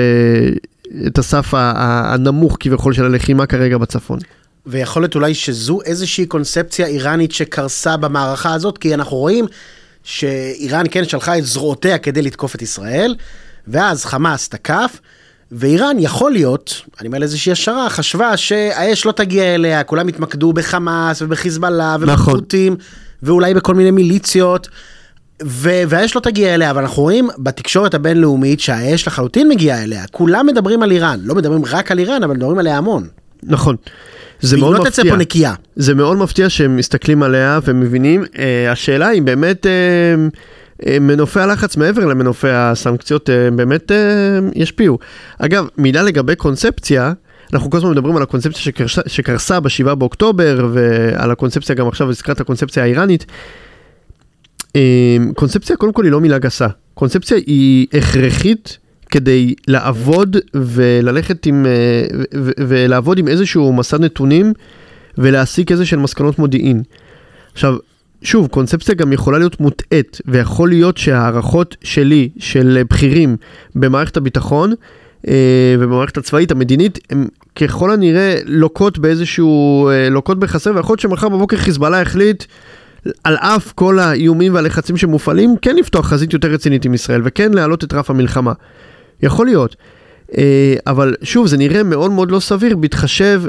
[1.07, 4.19] את הסף הנמוך כביכול של הלחימה כרגע בצפון.
[4.65, 9.45] ויכול להיות אולי שזו איזושהי קונספציה איראנית שקרסה במערכה הזאת, כי אנחנו רואים
[10.03, 13.15] שאיראן כן שלחה את זרועותיה כדי לתקוף את ישראל,
[13.67, 14.99] ואז חמאס תקף,
[15.51, 21.21] ואיראן יכול להיות, אני אומר לאיזושהי השערה, חשבה שהאש לא תגיע אליה, כולם יתמקדו בחמאס
[21.21, 22.33] ובחיזבאללה נכון.
[22.33, 22.75] ובחות'ים,
[23.23, 24.67] ואולי בכל מיני מיליציות.
[25.43, 30.03] ו- והאש לא תגיע אליה, אבל אנחנו רואים בתקשורת הבינלאומית שהאש לחלוטין מגיעה אליה.
[30.11, 33.07] כולם מדברים על איראן, לא מדברים רק על איראן, אבל מדברים עליה המון.
[33.43, 33.75] נכון.
[34.41, 35.11] זה והיא מאוד לא תצא מפתיע.
[35.11, 35.53] פה נקייה.
[35.75, 38.23] זה מאוד מפתיע שהם מסתכלים עליה ומבינים.
[38.37, 39.71] אה, השאלה היא באמת, אה,
[40.87, 43.97] אה, מנופי הלחץ מעבר למנופי הסנקציות אה, באמת אה,
[44.55, 44.99] ישפיעו.
[45.39, 47.13] אגב, מילה לגבי קונספציה,
[47.53, 52.41] אנחנו כל הזמן מדברים על הקונספציה שקרסה, שקרסה ב-7 באוקטובר ועל הקונספציה גם עכשיו, הזכרת
[52.41, 53.25] הקונספציה האיראנית.
[54.75, 58.77] אה, קונספציה קודם כל היא לא מילה גסה, קונספציה היא הכרחית
[59.09, 62.05] כדי לעבוד וללכת עם, אה,
[62.67, 64.53] ולעבוד עם איזשהו מסד נתונים
[65.17, 66.83] ולהסיק איזה שהן מסקנות מודיעין.
[67.53, 67.77] עכשיו,
[68.21, 73.37] שוב, קונספציה גם יכולה להיות מוטעית, ויכול להיות שההערכות שלי, של בכירים
[73.75, 74.73] במערכת הביטחון
[75.27, 81.29] אה, ובמערכת הצבאית המדינית, הן ככל הנראה לוקות באיזשהו, אה, לוקות בחסר, ויכול להיות שמחר
[81.29, 82.43] בבוקר חיזבאללה החליט,
[83.23, 87.83] על אף כל האיומים והלחצים שמופעלים, כן לפתוח חזית יותר רצינית עם ישראל, וכן להעלות
[87.83, 88.53] את רף המלחמה.
[89.23, 89.75] יכול להיות.
[90.37, 93.43] אה, אבל שוב, זה נראה מאוד מאוד לא סביר, בהתחשב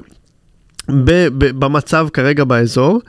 [0.91, 3.01] ב- ב- במצב כרגע באזור.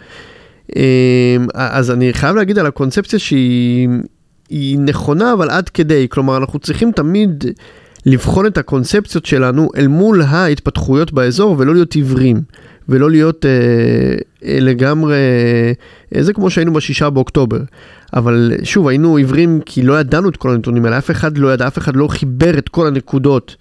[0.76, 3.90] אה, אז אני חייב להגיד על הקונספציה שהיא
[4.50, 6.08] היא נכונה, אבל עד כדי.
[6.10, 7.44] כלומר, אנחנו צריכים תמיד
[8.08, 12.42] לבחון את הקונספציות שלנו אל מול ההתפתחויות באזור, ולא להיות עיוורים.
[12.90, 13.52] ולא להיות אה,
[14.46, 15.16] אה, לגמרי,
[16.16, 17.60] אה, זה כמו שהיינו בשישה באוקטובר.
[18.14, 21.68] אבל שוב, היינו עיוורים כי לא ידענו את כל הנתונים האלה, אף אחד לא ידע,
[21.68, 23.56] אף אחד לא חיבר את כל הנקודות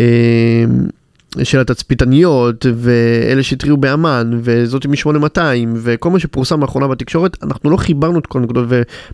[0.00, 0.64] אה,
[1.42, 5.40] של התצפיתניות, ואלה שהתריעו באמ"ן, וזאת מ-8200,
[5.74, 8.68] וכל מה שפורסם לאחרונה בתקשורת, אנחנו לא חיברנו את כל הנקודות,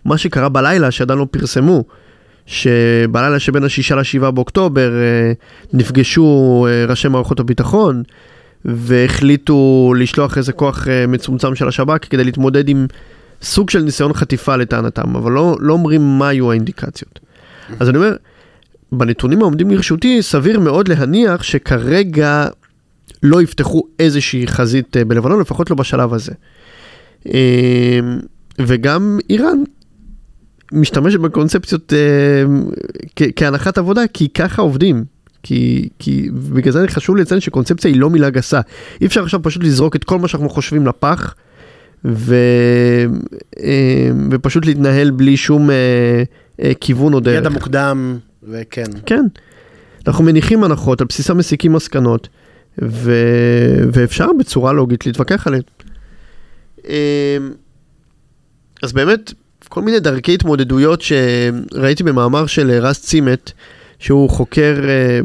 [0.05, 1.83] ומה שקרה בלילה, שעדיין לא פרסמו,
[2.45, 5.31] שבלילה שבין השישה לשבעה באוקטובר אה,
[5.73, 8.03] נפגשו אה, ראשי מערכות הביטחון,
[8.65, 12.87] והחליטו לשלוח איזה כוח אה, מצומצם של השב"כ כדי להתמודד עם
[13.41, 17.19] סוג של ניסיון חטיפה לטענתם, אבל לא, לא אומרים מה היו האינדיקציות.
[17.79, 18.15] אז אני אומר,
[18.91, 22.47] בנתונים העומדים לרשותי, סביר מאוד להניח שכרגע
[23.23, 26.31] לא יפתחו איזושהי חזית בלבנון, לפחות לא בשלב הזה.
[28.59, 29.63] וגם איראן
[30.71, 32.43] משתמשת בקונספציות אה,
[33.15, 35.03] כ- כהנחת עבודה, כי ככה עובדים.
[35.43, 38.61] כי, כי בגלל זה חשוב לציין שקונספציה היא לא מילה גסה.
[39.01, 41.35] אי אפשר עכשיו פשוט לזרוק את כל מה שאנחנו חושבים לפח,
[42.05, 42.35] ו,
[43.59, 46.23] אה, ופשוט להתנהל בלי שום אה,
[46.63, 47.37] אה, כיוון או דרך.
[47.39, 48.83] ידע מוקדם, וכן.
[49.05, 49.25] כן.
[50.07, 52.27] אנחנו מניחים הנחות, על בסיסם מסיקים מסקנות,
[52.81, 53.11] ו...
[53.93, 55.63] ואפשר בצורה לוגית להתווכח עליהן.
[56.87, 56.93] אמ,
[58.83, 59.33] אז באמת,
[59.67, 63.51] כל מיני דרכי התמודדויות שראיתי במאמר של רז צימת,
[63.99, 65.19] שהוא חוקר אה,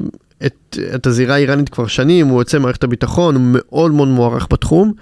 [0.47, 4.93] את, את הזירה האיראנית כבר שנים, הוא יוצא ממערכת הביטחון, הוא מאוד מאוד מוערך בתחום.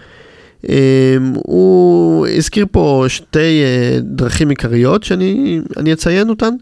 [0.68, 0.72] אמ,
[1.34, 6.54] הוא הזכיר פה שתי אה, דרכים עיקריות שאני אני אציין אותן.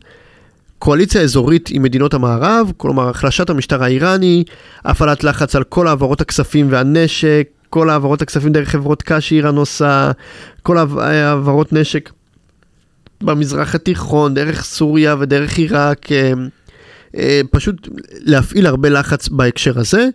[0.78, 4.44] קואליציה אזורית עם מדינות המערב, כלומר החלשת המשטר האיראני,
[4.84, 10.10] הפעלת לחץ על כל העברות הכספים והנשק, כל העברות הכספים דרך חברות קש שאיראן עושה,
[10.62, 12.10] כל העב- העברות נשק
[13.22, 16.32] במזרח התיכון, דרך סוריה ודרך עיראק, אה,
[17.16, 20.08] אה, פשוט להפעיל הרבה לחץ בהקשר הזה,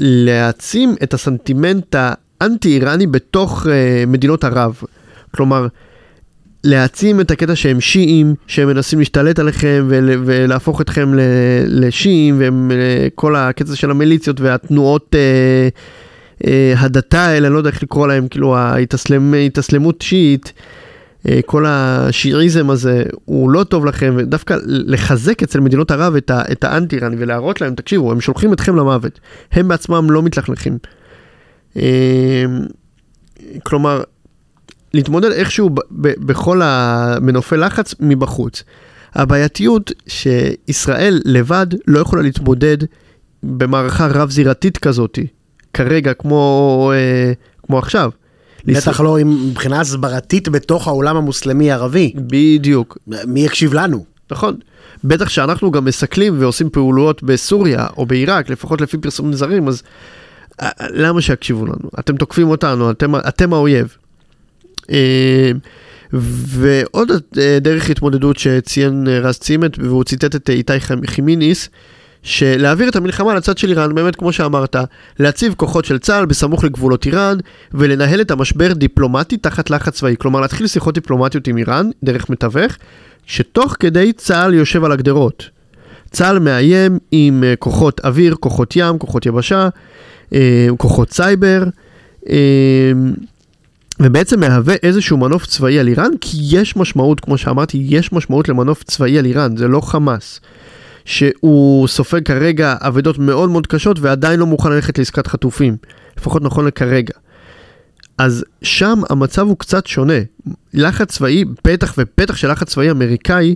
[0.00, 1.96] ולהעצים את הסנטימנט
[2.40, 4.80] האנטי-איראני בתוך אה, מדינות ערב.
[5.34, 5.66] כלומר,
[6.64, 11.12] להעצים את הקטע שהם שיעים, שהם מנסים להשתלט עליכם ול, ולהפוך אתכם
[11.66, 15.14] לשיעים, וכל הקטע של המיליציות והתנועות
[16.76, 20.52] הדתה האלה, אני לא יודע איך לקרוא להם, כאילו ההתאסלמות שיעית,
[21.28, 26.64] אה, כל השיעיזם הזה, הוא לא טוב לכם, ודווקא לחזק אצל מדינות ערב את, את
[26.64, 29.20] האנטי-איראני ולהראות להם, תקשיבו, הם שולחים אתכם למוות,
[29.52, 30.78] הם בעצמם לא מתלכלכים.
[31.76, 32.44] אה,
[33.62, 34.02] כלומר,
[34.94, 38.62] להתמודד איכשהו ב- ב- בכל המנופי לחץ מבחוץ.
[39.14, 42.76] הבעייתיות שישראל לבד לא יכולה להתמודד
[43.42, 45.18] במערכה רב-זירתית כזאת,
[45.74, 47.32] כרגע כמו, אה,
[47.66, 48.10] כמו עכשיו.
[48.64, 52.12] בטח לא מבחינה הסברתית בתוך העולם המוסלמי-ערבי.
[52.16, 52.98] בדיוק.
[53.26, 54.04] מי יקשיב לנו?
[54.30, 54.56] נכון.
[55.04, 59.82] בטח שאנחנו גם מסכלים ועושים פעולות בסוריה או בעיראק, לפחות לפי פרסומים זרים, אז
[60.62, 61.90] אה, למה שיקשיבו לנו?
[61.98, 63.96] אתם תוקפים אותנו, אתם, אתם האויב.
[64.90, 65.50] אה,
[66.12, 70.72] ועוד אה, דרך התמודדות שציין רז צימת, והוא ציטט את איתי
[71.06, 71.68] חימיניס,
[72.22, 74.76] שלהעביר את המלחמה לצד של איראן, באמת כמו שאמרת,
[75.18, 77.38] להציב כוחות של צה"ל בסמוך לגבולות איראן,
[77.74, 80.14] ולנהל את המשבר דיפלומטי תחת לחץ צבאי.
[80.18, 82.72] כלומר, להתחיל שיחות דיפלומטיות עם איראן, דרך מתווך,
[83.26, 85.50] שתוך כדי צה"ל יושב על הגדרות.
[86.10, 89.68] צה"ל מאיים עם אה, כוחות אוויר, כוחות ים, כוחות יבשה,
[90.34, 91.64] אה, כוחות סייבר,
[92.30, 92.92] אה,
[94.00, 98.82] ובעצם מהווה איזשהו מנוף צבאי על איראן, כי יש משמעות, כמו שאמרתי, יש משמעות למנוף
[98.82, 100.40] צבאי על איראן, זה לא חמאס.
[101.10, 105.76] שהוא סופג כרגע אבדות מאוד מאוד קשות ועדיין לא מוכן ללכת לעסקת חטופים,
[106.18, 107.14] לפחות נכון לכרגע.
[108.18, 110.18] אז שם המצב הוא קצת שונה.
[110.74, 113.54] לחץ צבאי, בטח ובטח של לחץ צבאי אמריקאי,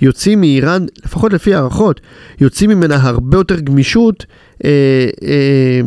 [0.00, 2.00] יוצאים מאיראן, לפחות לפי הערכות,
[2.40, 4.24] יוצאים ממנה הרבה יותר גמישות
[4.64, 4.70] אה,
[5.22, 5.80] אה,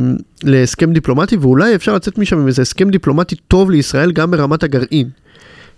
[0.43, 5.09] להסכם דיפלומטי, ואולי אפשר לצאת משם עם איזה הסכם דיפלומטי טוב לישראל גם ברמת הגרעין.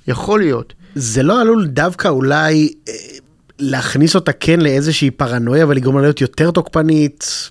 [0.07, 0.73] יכול להיות.
[0.95, 2.93] זה לא עלול דווקא אולי אה,
[3.59, 7.49] להכניס אותה כן לאיזושהי פרנויה ולגרום לה להיות יותר תוקפנית?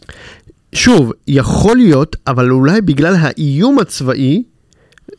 [0.74, 4.42] שוב, יכול להיות, אבל אולי בגלל האיום הצבאי,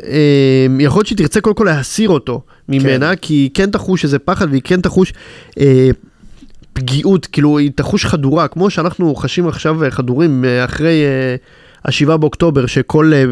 [0.04, 3.21] אה, יכול להיות שהיא תרצה קודם כל להסיר אותו ממנה, כן.
[3.21, 5.13] כי היא כן תחוש איזה פחד והיא כן תחוש
[5.60, 5.89] אה,
[6.74, 11.36] פגיעות, כאילו היא תחוש חדורה, כמו שאנחנו חשים עכשיו אה, חדורים אה, אחרי אה,
[11.86, 13.24] השבעה באוקטובר, שכל אה,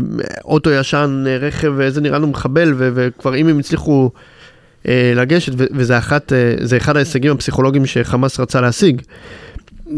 [0.45, 4.11] אוטו ישן, רכב, אה, זה נראה לנו מחבל, וכבר אם הם הצליחו
[5.15, 9.01] לגשת, ו- וזה אחת, אה, זה אחד ההישגים הפסיכולוגיים שחמאס רצה להשיג.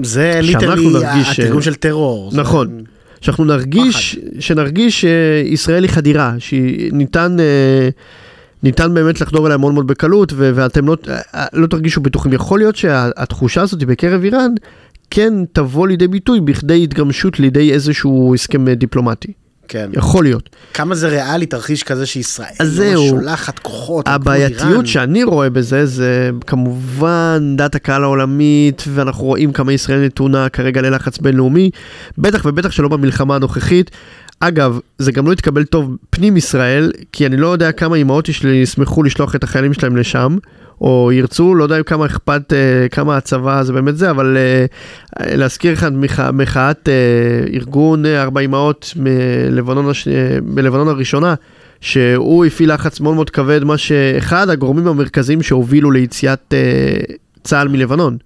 [0.04, 2.32] זה ליטרלי נרגיש, התרגום אה, של טרור.
[2.32, 2.82] זה- נכון.
[3.22, 7.90] שאנחנו נרגיש, שנרגיש שישראל היא חדירה, שניתן אה,
[8.64, 10.98] ניתן באמת לחדור אליה מאוד מאוד בקלות, ו- ואתם לא,
[11.36, 12.34] אה, לא תרגישו בטוחים.
[12.34, 14.52] יכול להיות שהתחושה הזאת בקרב איראן
[15.12, 19.32] כן תבוא לידי ביטוי בכדי התגמשות לידי איזשהו הסכם אה, דיפלומטי.
[19.68, 19.90] כן.
[19.94, 20.50] יכול להיות.
[20.74, 23.08] כמה זה ריאלי תרחיש כזה שישראל לא זהו.
[23.10, 24.08] שולחת כוחות.
[24.08, 30.82] הבעייתיות שאני רואה בזה זה כמובן דת הקהל העולמית ואנחנו רואים כמה ישראל נתונה כרגע
[30.82, 31.70] ללחץ בינלאומי
[32.18, 33.92] בטח ובטח שלא במלחמה הנוכחית.
[34.40, 38.56] אגב זה גם לא יתקבל טוב פנים ישראל כי אני לא יודע כמה אמהות שלי
[38.56, 40.38] ישמחו לשלוח את החיילים שלהם לשם
[40.82, 44.66] או ירצו לא יודע כמה אכפת אה, כמה הצבא זה באמת זה אבל אה,
[45.36, 46.94] להזכיר לך את מחא- מחאת אה,
[47.54, 50.08] ארגון ארבע אמהות מלבנון הש-
[50.44, 51.34] בלבנון הראשונה.
[51.82, 56.54] שהוא הפעיל לחץ מאוד מאוד כבד, מה שאחד הגורמים המרכזיים שהובילו ליציאת
[57.44, 58.18] צה"ל מלבנון.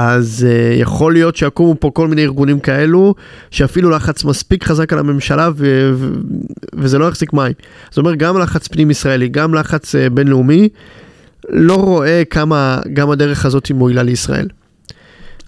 [0.00, 3.14] אז uh, יכול להיות שיקומו פה כל מיני ארגונים כאלו,
[3.50, 6.08] שאפילו לחץ מספיק חזק על הממשלה ו- ו-
[6.74, 7.52] וזה לא יחזיק מים.
[7.90, 10.68] זאת אומרת, גם לחץ פנים ישראלי, גם לחץ uh, בינלאומי,
[11.48, 14.46] לא רואה כמה גם הדרך הזאת היא מועילה לישראל.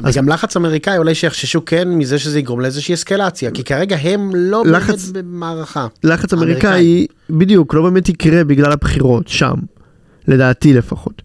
[0.05, 4.63] וגם לחץ אמריקאי אולי שיחששו כן מזה שזה יגרום לאיזושהי אסקלציה כי כרגע הם לא
[4.67, 5.87] לחץ- באמת במערכה.
[6.05, 6.71] לחץ האמריקאי.
[6.71, 9.55] אמריקאי, בדיוק, לא באמת יקרה בגלל הבחירות, שם,
[10.29, 11.23] לדעתי לפחות.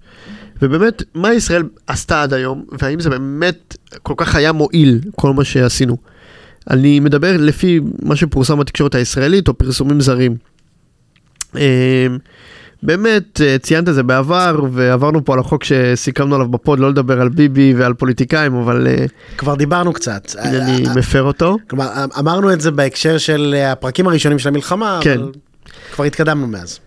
[0.66, 5.44] ובאמת, מה ישראל עשתה עד היום, והאם זה באמת כל כך היה מועיל, כל מה
[5.44, 5.98] שעשינו.
[6.70, 10.36] אני מדבר לפי מה שפורסם בתקשורת הישראלית, או פרסומים זרים.
[11.58, 12.08] אה,
[12.84, 17.22] באמת, אה, ציינת את זה בעבר, ועברנו פה על החוק שסיכמנו עליו בפוד, לא לדבר
[17.22, 19.06] על ביבי ועל פוליטיקאים, אבל אה,
[19.38, 20.36] כבר דיברנו קצת.
[20.40, 21.58] אני אה, מפר אותו.
[21.70, 25.20] כלומר אמרנו את זה בהקשר של הפרקים הראשונים של המלחמה, כן.
[25.20, 25.32] אבל
[25.92, 26.80] כבר התקדמנו מאז.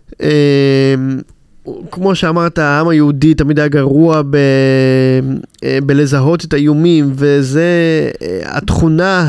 [1.90, 4.36] כמו שאמרת, העם היהודי תמיד היה גרוע ב,
[5.64, 7.70] אה, בלזהות את האיומים, וזה
[8.22, 9.28] אה, התכונה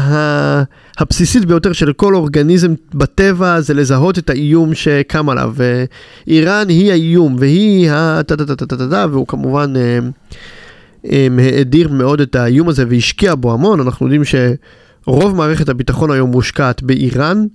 [0.98, 5.54] הבסיסית ביותר של כל אורגניזם בטבע, זה לזהות את האיום שקם עליו.
[5.56, 8.22] ואיראן היא האיום, והיא ה...
[8.24, 13.36] טה טה טה טה טה טה, והוא כמובן אה, האדיר מאוד את האיום הזה והשקיע
[13.36, 13.80] בו המון.
[13.80, 17.46] אנחנו יודעים שרוב מערכת הביטחון היום מושקעת באיראן.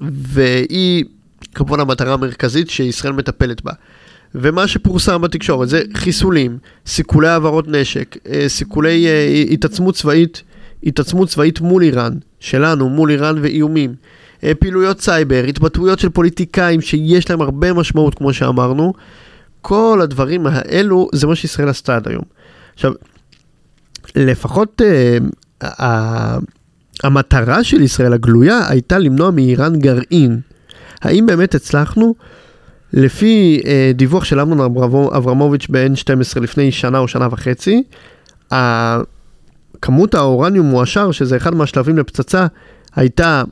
[0.00, 1.04] והיא
[1.54, 3.72] כמובן המטרה המרכזית שישראל מטפלת בה.
[4.34, 10.42] ומה שפורסם בתקשורת זה חיסולים, סיכולי העברות נשק, אה, סיכולי אה, התעצמות צבאית,
[10.84, 13.94] התעצמות צבאית מול איראן, שלנו, מול איראן ואיומים,
[14.44, 18.92] אה, פעילויות סייבר, התבטאויות של פוליטיקאים שיש להם הרבה משמעות כמו שאמרנו,
[19.62, 22.22] כל הדברים האלו זה מה שישראל עשתה עד היום.
[22.74, 22.92] עכשיו,
[24.16, 25.18] לפחות אה,
[25.62, 26.38] ה-
[27.04, 30.40] המטרה של ישראל הגלויה הייתה למנוע מאיראן גרעין.
[31.02, 32.14] האם באמת הצלחנו?
[32.92, 37.82] לפי אה, דיווח של אמנון אברמו- אברמוביץ' ב-N12 לפני שנה או שנה וחצי,
[39.82, 42.46] כמות האורניום מועשר, שזה אחד מהשלבים לפצצה,
[42.96, 43.42] הייתה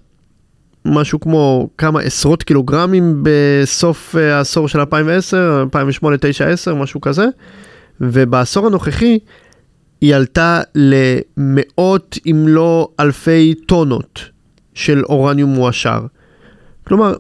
[0.85, 7.27] משהו כמו כמה עשרות קילוגרמים בסוף אה, העשור של 2010, 2008, 9, 10, משהו כזה,
[8.01, 9.19] ובעשור הנוכחי
[10.01, 14.21] היא עלתה למאות אם לא אלפי טונות
[14.75, 16.01] של אורניום מועשר.
[16.87, 17.15] כלומר,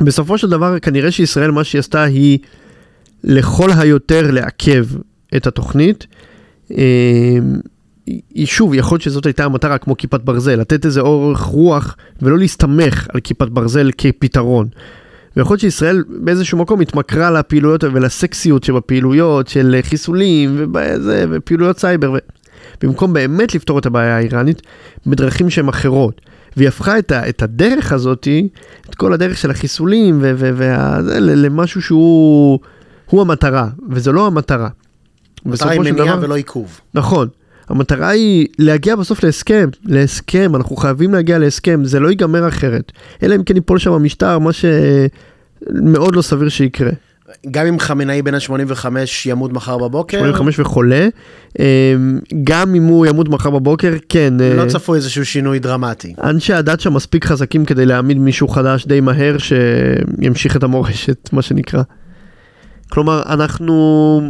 [0.00, 2.38] בסופו של דבר כנראה שישראל מה שהיא עשתה היא
[3.24, 4.86] לכל היותר לעכב
[5.36, 6.06] את התוכנית.
[6.70, 7.38] אה,
[8.44, 13.06] שוב, יכול להיות שזאת הייתה המטרה כמו כיפת ברזל, לתת איזה אורך רוח ולא להסתמך
[13.14, 14.68] על כיפת ברזל כפתרון.
[15.36, 22.16] ויכול להיות שישראל באיזשהו מקום התמכרה לפעילויות ולסקסיות שבפעילויות של חיסולים ובזה, ופעילויות סייבר, ו...
[22.82, 24.62] במקום באמת לפתור את הבעיה האיראנית
[25.06, 26.20] בדרכים שהן אחרות.
[26.56, 28.48] והיא הפכה את, ה, את הדרך הזאתי,
[28.90, 32.58] את כל הדרך של החיסולים ו- ו- וה- זה, למשהו שהוא
[33.10, 34.68] הוא המטרה, וזה לא המטרה.
[35.46, 36.80] מטרה היא מניעה דבר- ולא עיכוב.
[36.94, 37.28] נכון.
[37.68, 42.92] המטרה היא להגיע בסוף להסכם, להסכם, אנחנו חייבים להגיע להסכם, זה לא ייגמר אחרת.
[43.22, 46.90] אלא אם כן ייפול שם המשטר, מה שמאוד לא סביר שיקרה.
[47.50, 48.86] גם אם חמינאי בן ה-85
[49.26, 51.08] ימות מחר בבוקר, 85 וחולה,
[51.58, 54.34] אמ, גם אם הוא ימות מחר בבוקר, כן.
[54.56, 56.14] לא אה, צפוי איזשהו שינוי דרמטי.
[56.22, 61.42] אנשי הדת שם מספיק חזקים כדי להעמיד מישהו חדש די מהר שימשיך את המורשת, מה
[61.42, 61.82] שנקרא.
[62.88, 64.20] כלומר, אנחנו...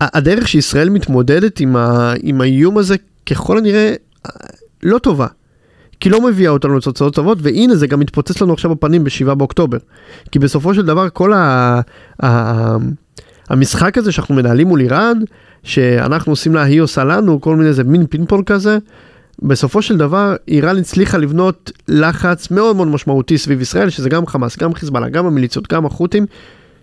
[0.00, 2.12] הדרך שישראל מתמודדת עם, ה...
[2.22, 2.96] עם האיום הזה,
[3.26, 3.94] ככל הנראה,
[4.82, 5.26] לא טובה.
[6.00, 9.78] כי לא מביאה אותנו לתוצאות טובות, והנה זה גם מתפוצץ לנו עכשיו בפנים ב-7 באוקטובר.
[10.32, 11.80] כי בסופו של דבר כל ה...
[12.22, 12.76] ה...
[13.48, 15.18] המשחק הזה שאנחנו מנהלים מול איראן,
[15.62, 18.78] שאנחנו עושים לה, היא עושה לנו, כל מיני, זה מין פינפול כזה,
[19.42, 24.58] בסופו של דבר איראן הצליחה לבנות לחץ מאוד מאוד משמעותי סביב ישראל, שזה גם חמאס,
[24.58, 26.26] גם חיזבאללה, גם המיליציות, גם החות'ים,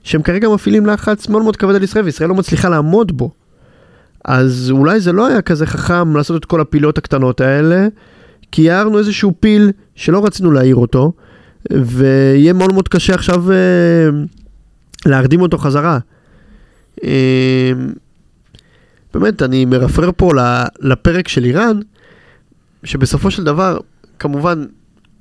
[0.03, 3.31] שהם כרגע מפעילים לחץ מאוד מאוד כבד על ישראל, וישראל לא מצליחה לעמוד בו.
[4.25, 7.87] אז אולי זה לא היה כזה חכם לעשות את כל הפעילות הקטנות האלה,
[8.53, 11.13] כי הערנו איזשהו פיל שלא רצינו להעיר אותו,
[11.71, 14.09] ויהיה מאוד מאוד קשה עכשיו אה,
[15.05, 15.99] להרדים אותו חזרה.
[17.03, 17.71] אה,
[19.13, 20.31] באמת, אני מרפרר פה
[20.79, 21.79] לפרק של איראן,
[22.83, 23.77] שבסופו של דבר,
[24.19, 24.65] כמובן,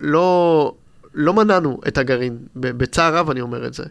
[0.01, 0.75] לא,
[1.15, 3.85] לא מנענו את הגרעין, בצער רב אני אומר את זה.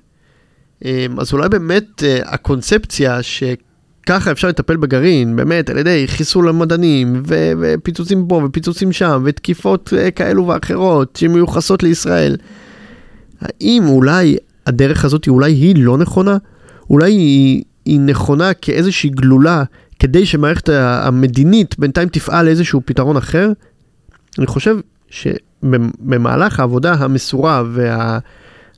[0.85, 3.23] אמ, אז אולי באמת אה, הקונספציה
[4.05, 9.93] שככה אפשר לטפל בגרעין, באמת, על ידי חיסול המדענים, ו- ופיצוצים פה ופיצוצים שם, ותקיפות
[9.97, 12.37] אה, כאלו ואחרות שמיוחסות לישראל,
[13.41, 14.37] האם אולי
[14.67, 16.37] הדרך הזאת אולי היא לא נכונה?
[16.89, 19.63] אולי היא, היא נכונה כאיזושהי גלולה
[19.99, 23.51] כדי שמערכת המדינית בינתיים תפעל לאיזשהו פתרון אחר?
[24.39, 24.77] אני חושב
[25.09, 28.19] שבמהלך העבודה המסורה וה...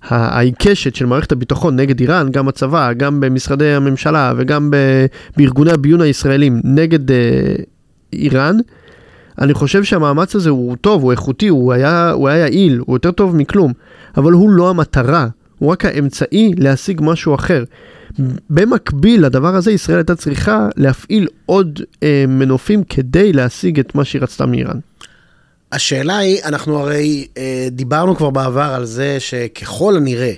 [0.08, 4.72] העיקשת של מערכת הביטחון נגד איראן, גם הצבא, גם במשרדי הממשלה וגם
[5.38, 7.56] בארגוני הביון הישראלים נגד אה,
[8.14, 8.58] איראן,
[9.42, 13.12] אני חושב שהמאמץ הזה הוא טוב, הוא איכותי, הוא היה, הוא היה יעיל, הוא יותר
[13.12, 13.74] טוב מכלום,
[14.18, 15.28] אבל הוא לא המטרה,
[15.60, 17.64] הוא רק האמצעי להשיג משהו אחר.
[18.50, 24.22] במקביל לדבר הזה, ישראל הייתה צריכה להפעיל עוד אה, מנופים כדי להשיג את מה שהיא
[24.22, 24.80] רצתה מאיראן.
[25.74, 30.34] השאלה היא, אנחנו הרי אה, דיברנו כבר בעבר על זה שככל הנראה,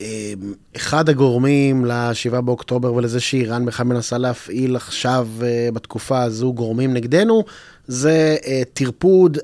[0.00, 0.32] אה,
[0.76, 7.44] אחד הגורמים ל-7 באוקטובר ולזה שאיראן בכלל מנסה להפעיל עכשיו, אה, בתקופה הזו, גורמים נגדנו,
[7.86, 9.38] זה אה, טרפוד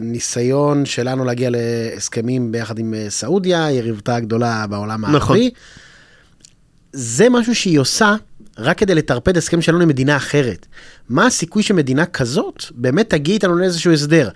[0.00, 5.36] הניסיון שלנו להגיע להסכמים ביחד עם אה, סעודיה, יריבתה הגדולה בעולם נכון.
[5.36, 5.50] הערבי.
[6.92, 8.16] זה משהו שהיא עושה
[8.58, 10.66] רק כדי לטרפד הסכם שלנו עם מדינה אחרת.
[11.08, 14.28] מה הסיכוי שמדינה כזאת באמת תגיע איתנו לאיזשהו הסדר?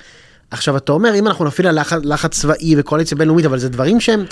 [0.50, 4.00] עכשיו אתה אומר אם אנחנו נפעיל על לחץ, לחץ צבאי וקואליציה בינלאומית אבל זה דברים
[4.00, 4.24] שהם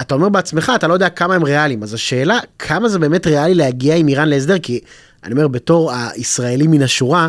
[0.00, 3.54] אתה אומר בעצמך אתה לא יודע כמה הם ריאליים אז השאלה כמה זה באמת ריאלי
[3.54, 4.80] להגיע עם איראן להסדר כי
[5.24, 7.28] אני אומר בתור הישראלי מן השורה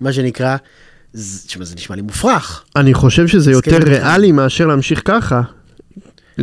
[0.00, 0.56] מה שנקרא
[1.12, 2.64] זה, תשמע, זה נשמע לי מופרך.
[2.76, 3.92] אני חושב שזה יותר ביטחון.
[3.92, 5.42] ריאלי מאשר להמשיך ככה.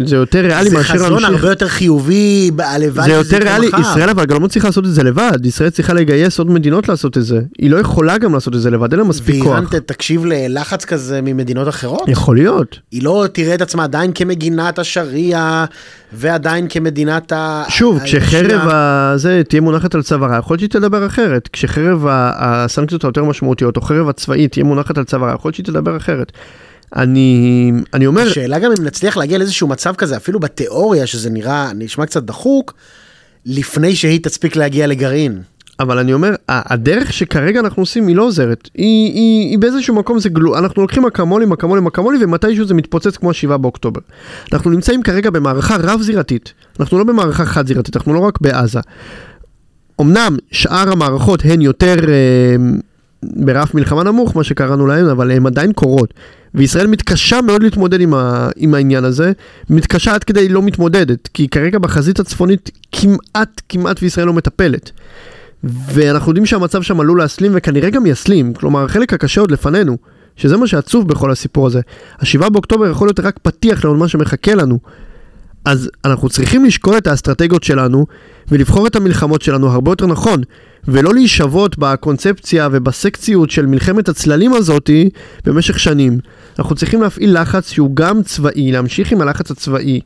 [0.04, 1.30] זה יותר ריאלי זה מאשר חזון להמשיך.
[1.44, 3.68] הרבה יותר חיובי הלוואי זה יותר ריאלי.
[3.82, 7.18] ישראל אבל גם לא צריכה לעשות את זה לבד, ישראל צריכה לגייס עוד מדינות לעשות
[7.18, 7.40] את זה.
[7.60, 9.72] היא לא יכולה גם לעשות את זה לבד, אין לה מספיק ואיראן כוח.
[9.76, 12.02] ת- תקשיב ללחץ כזה ממדינות אחרות?
[12.08, 12.80] יכול להיות.
[12.92, 15.66] היא לא תראה את עצמה עדיין כמגינת השריעה
[16.14, 17.64] ועדיין כמדינת ה...
[17.70, 18.62] שוב, כשחרב.
[18.70, 21.50] הזה תהיה מונחת על צווארה, יכול להיות שהיא תדבר אחרת.
[21.54, 25.98] כשחרב הסנקציות היותר משמעותיות, או חרב הצבאית תהיה מונחת על צווארה, יכול להיות שהיא תדבר
[25.98, 26.32] אחרת.
[26.96, 31.72] אני, אני אומר, השאלה גם אם נצליח להגיע לאיזשהו מצב כזה, אפילו בתיאוריה, שזה נראה,
[31.76, 32.74] נשמע קצת דחוק,
[33.46, 35.42] לפני שהיא תספיק להגיע לגרעין.
[35.80, 38.70] אבל אני אומר, הדרך שכרגע אנחנו עושים היא לא עוזרת.
[38.76, 43.18] היא, היא, היא באיזשהו מקום זה גלו, אנחנו לוקחים אקמולים, אקמולים, אקמולים, ומתישהו זה מתפוצץ
[43.18, 44.02] כמו ה-7 באוקטובר.
[44.54, 46.54] אנחנו נמצאים כרגע במערכה רב-זירתית.
[46.80, 48.80] אנחנו לא במערכה חד-זירתית, אנחנו לא רק בעזה.
[50.02, 52.56] אמנם שאר המערכות הן יותר אה,
[53.24, 56.14] ברף מלחמה נמוך, מה שקראנו להן, אבל הן עדיין קורות.
[56.56, 59.32] וישראל מתקשה מאוד להתמודד עם, ה, עם העניין הזה,
[59.70, 64.92] מתקשה עד כדי לא מתמודדת, כי כרגע בחזית הצפונית כמעט, כמעט וישראל לא מטפלת.
[65.64, 69.98] ואנחנו יודעים שהמצב שם עלול להסלים וכנראה גם יסלים, כלומר החלק הקשה עוד לפנינו,
[70.36, 71.82] שזה מה שעצוב בכל הסיפור הזה.
[72.20, 74.80] השבעה באוקטובר יכול להיות רק פתיח לעוד מה שמחכה לנו.
[75.66, 78.06] אז אנחנו צריכים לשקול את האסטרטגיות שלנו
[78.48, 80.42] ולבחור את המלחמות שלנו הרבה יותר נכון,
[80.88, 85.10] ולא להישבות בקונספציה ובסקציות של מלחמת הצללים הזאתי
[85.46, 86.20] במשך שנים.
[86.60, 90.00] אנחנו צריכים להפעיל לחץ שהוא גם צבאי, להמשיך עם הלחץ הצבאי,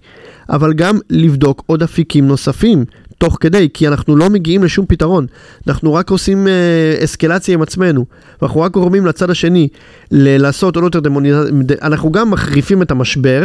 [0.50, 2.86] אבל גם לבדוק עוד אפיקים נוספים,
[3.18, 5.26] תוך כדי, כי אנחנו לא מגיעים לשום פתרון.
[5.68, 8.06] אנחנו רק עושים אה, אסקלציה עם עצמנו,
[8.42, 9.68] ואנחנו רק גורמים לצד השני
[10.12, 13.44] ל- לעשות עוד יותר דמוניזציה, אנחנו גם מחריפים את המשבר,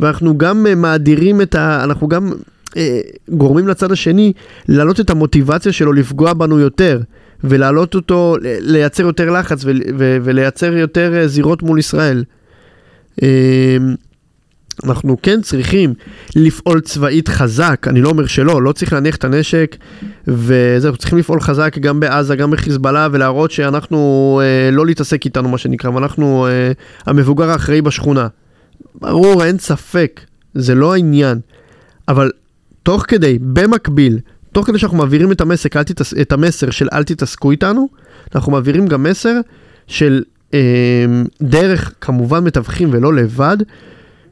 [0.00, 1.84] ואנחנו גם אה, מאדירים את ה...
[1.84, 2.32] אנחנו גם
[2.76, 4.32] אה, גורמים לצד השני
[4.68, 7.00] להעלות את המוטיבציה שלו לפגוע בנו יותר,
[7.44, 9.64] ולהעלות אותו, לייצר יותר לחץ
[9.96, 12.24] ולייצר יותר אה, זירות מול ישראל.
[13.22, 13.76] אה,
[14.84, 15.94] אנחנו כן צריכים
[16.36, 19.76] לפעול צבאית חזק, אני לא אומר שלא, לא צריך להניח את הנשק
[20.26, 25.58] וזהו, צריכים לפעול חזק גם בעזה, גם בחיזבאללה ולהראות שאנחנו, אה, לא להתעסק איתנו מה
[25.58, 26.72] שנקרא, ואנחנו אה,
[27.06, 28.28] המבוגר האחראי בשכונה.
[28.94, 30.20] ברור, אין ספק,
[30.54, 31.40] זה לא העניין,
[32.08, 32.30] אבל
[32.82, 34.18] תוך כדי, במקביל,
[34.52, 36.14] תוך כדי שאנחנו מעבירים את המסר, אל תתעס...
[36.20, 37.88] את המסר של אל תתעסקו איתנו,
[38.34, 39.40] אנחנו מעבירים גם מסר
[39.86, 40.22] של
[40.54, 41.04] אה,
[41.42, 43.56] דרך כמובן מתווכים ולא לבד,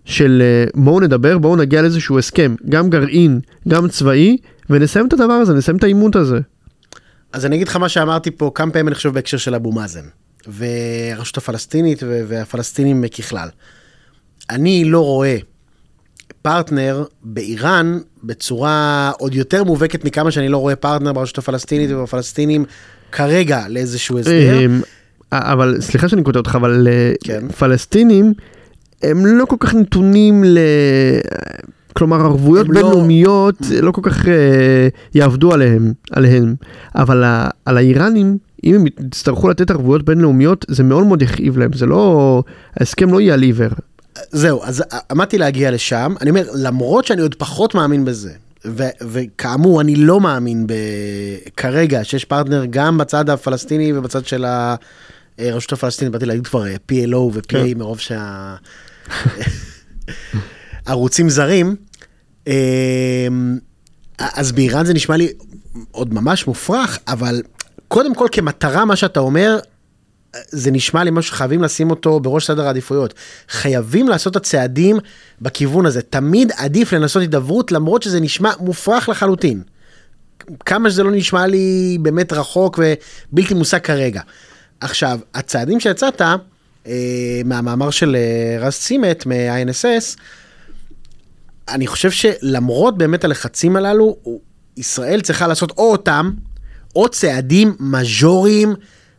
[0.04, 4.36] של אה, בואו נדבר, בואו נגיע לאיזשהו הסכם, גם גרעין, גם צבאי,
[4.70, 6.40] ונסיים את הדבר הזה, נסיים את העימות הזה.
[7.32, 10.04] אז אני אגיד לך מה שאמרתי פה כמה פעמים אני חושב בהקשר של אבו מאזן,
[10.46, 13.48] והרשות הפלסטינית והפלסטינים ככלל.
[14.50, 15.36] אני לא רואה
[16.48, 22.64] פרטנר באיראן בצורה עוד יותר מובהקת מכמה שאני לא רואה פרטנר ברשות הפלסטינית ובפלסטינים
[23.12, 24.58] כרגע לאיזשהו הסדר.
[24.64, 24.80] אמ,
[25.32, 27.48] אבל סליחה שאני קוטע אותך, אבל אה, כן.
[27.48, 28.32] פלסטינים
[29.02, 30.58] הם לא כל כך נתונים ל...
[31.92, 36.54] כלומר ערבויות לא- בינלאומיות לא כל כך אה, יעבדו עליהם, עליהם,
[36.94, 41.72] אבל ה- על האיראנים, אם הם יצטרכו לתת ערבויות בינלאומיות, זה מאוד מאוד יכאיב להם,
[41.72, 42.42] זה לא,
[42.76, 43.68] ההסכם לא יהיה על עיוור.
[44.30, 48.32] זהו, אז עמדתי להגיע לשם, אני אומר, למרות שאני עוד פחות מאמין בזה,
[48.64, 50.72] ו- וכאמור, אני לא מאמין ב-
[51.56, 54.44] כרגע שיש פרטנר גם בצד הפלסטיני ובצד של
[55.38, 57.78] הרשות הפלסטינית, באתי להגיד כבר אה, PLO ו-PA כן.
[57.78, 58.54] מרוב שה...
[60.86, 61.76] ערוצים זרים.
[62.48, 63.28] אה,
[64.18, 65.28] אז באיראן זה נשמע לי
[65.90, 67.42] עוד ממש מופרך, אבל
[67.88, 69.58] קודם כל כמטרה, מה שאתה אומר,
[70.36, 73.14] זה נשמע לי משהו שחייבים לשים אותו בראש סדר העדיפויות.
[73.48, 74.98] חייבים לעשות את הצעדים
[75.40, 76.02] בכיוון הזה.
[76.02, 79.62] תמיד עדיף לנסות הידברות למרות שזה נשמע מופרך לחלוטין.
[80.66, 82.80] כמה שזה לא נשמע לי באמת רחוק
[83.32, 84.20] ובלתי מושג כרגע.
[84.80, 86.22] עכשיו, הצעדים שיצאת
[86.86, 90.18] אה, מהמאמר של אה, רז צימת מה-INSS,
[91.68, 94.16] אני חושב שלמרות באמת הלחצים הללו,
[94.76, 96.30] ישראל צריכה לעשות או אותם,
[96.96, 98.74] או צעדים מז'וריים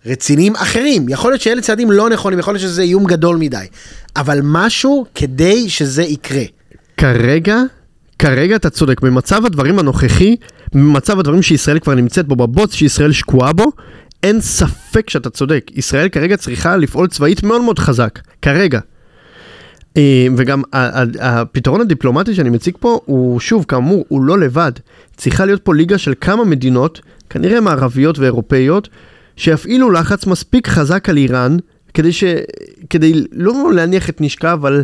[0.06, 1.10] רציניים אחרים.
[1.10, 3.66] יכול להיות שאלה צעדים לא נכונים, יכול להיות שזה איום גדול מדי,
[4.16, 6.43] אבל משהו כדי שזה יקרה.
[6.97, 7.58] כרגע,
[8.20, 10.36] כרגע אתה צודק, במצב הדברים הנוכחי,
[10.74, 13.72] במצב הדברים שישראל כבר נמצאת בו, בבוץ שישראל שקועה בו,
[14.24, 15.72] אין ספק שאתה צודק.
[15.76, 18.80] ישראל כרגע צריכה לפעול צבאית מאוד מאוד חזק, כרגע.
[19.97, 20.62] אה, וגם
[21.20, 24.72] הפתרון הדיפלומטי שאני מציג פה הוא שוב כאמור הוא לא לבד
[25.18, 28.89] צריכה להיות פה ליגה של כמה מדינות כנראה מערביות ואירופאיות
[29.40, 31.58] שיפעילו לחץ מספיק חזק על איראן
[31.94, 32.24] כדי ש...
[32.90, 34.84] כדי לא להניח את נשקה אבל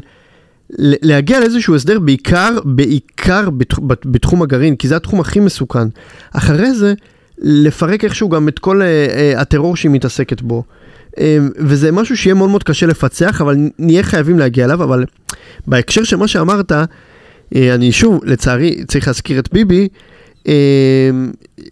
[0.80, 3.80] להגיע לאיזשהו הסדר בעיקר בעיקר בתח...
[3.80, 5.88] בת- בתחום הגרעין כי זה התחום הכי מסוכן
[6.34, 6.94] אחרי זה
[7.38, 10.64] לפרק איכשהו גם את כל אה, אה, הטרור שהיא מתעסקת בו.
[11.20, 15.06] אה, וזה משהו שיהיה מאוד מאוד קשה לפצח, אבל נהיה חייבים להגיע אליו, אבל
[15.68, 16.86] בהקשר של מה שאמרת, אה,
[17.76, 19.88] אני שוב, לצערי, צריך להזכיר את ביבי,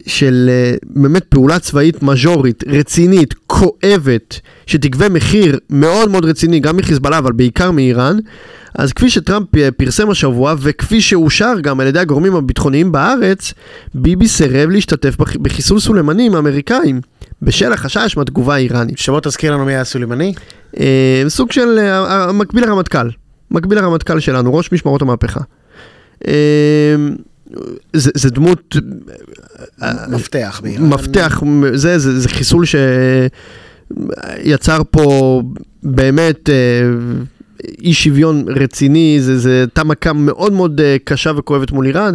[0.07, 7.17] של אה, באמת פעולה צבאית מז'ורית, רצינית, כואבת, שתגבה מחיר מאוד מאוד רציני, גם מחיזבאללה,
[7.17, 8.17] אבל בעיקר מאיראן.
[8.75, 13.53] אז כפי שטראמפ אה, פרסם השבוע, וכפי שאושר גם על ידי הגורמים הביטחוניים בארץ,
[13.93, 17.01] ביבי סירב להשתתף בח- בחיסול סולימנים האמריקאים,
[17.41, 18.97] בשל החשש מהתגובה האיראנית.
[18.97, 20.33] שבוא תזכיר לנו מי היה סולימני.
[20.79, 21.79] אה, סוג של
[22.33, 23.09] מקביל לרמטכ"ל,
[23.51, 25.41] מקביל לרמטכ"ל שלנו, ראש משמרות המהפכה.
[27.93, 28.75] זה, זה דמות
[29.81, 30.61] אה, מפתח.
[30.79, 31.43] מפתח,
[31.73, 32.65] זה, זה, זה חיסול
[34.43, 35.41] שיצר פה
[35.83, 36.55] באמת אה,
[37.81, 42.13] אי שוויון רציני, זה, זה הייתה מכה מאוד מאוד אה, קשה וכואבת מול איראן.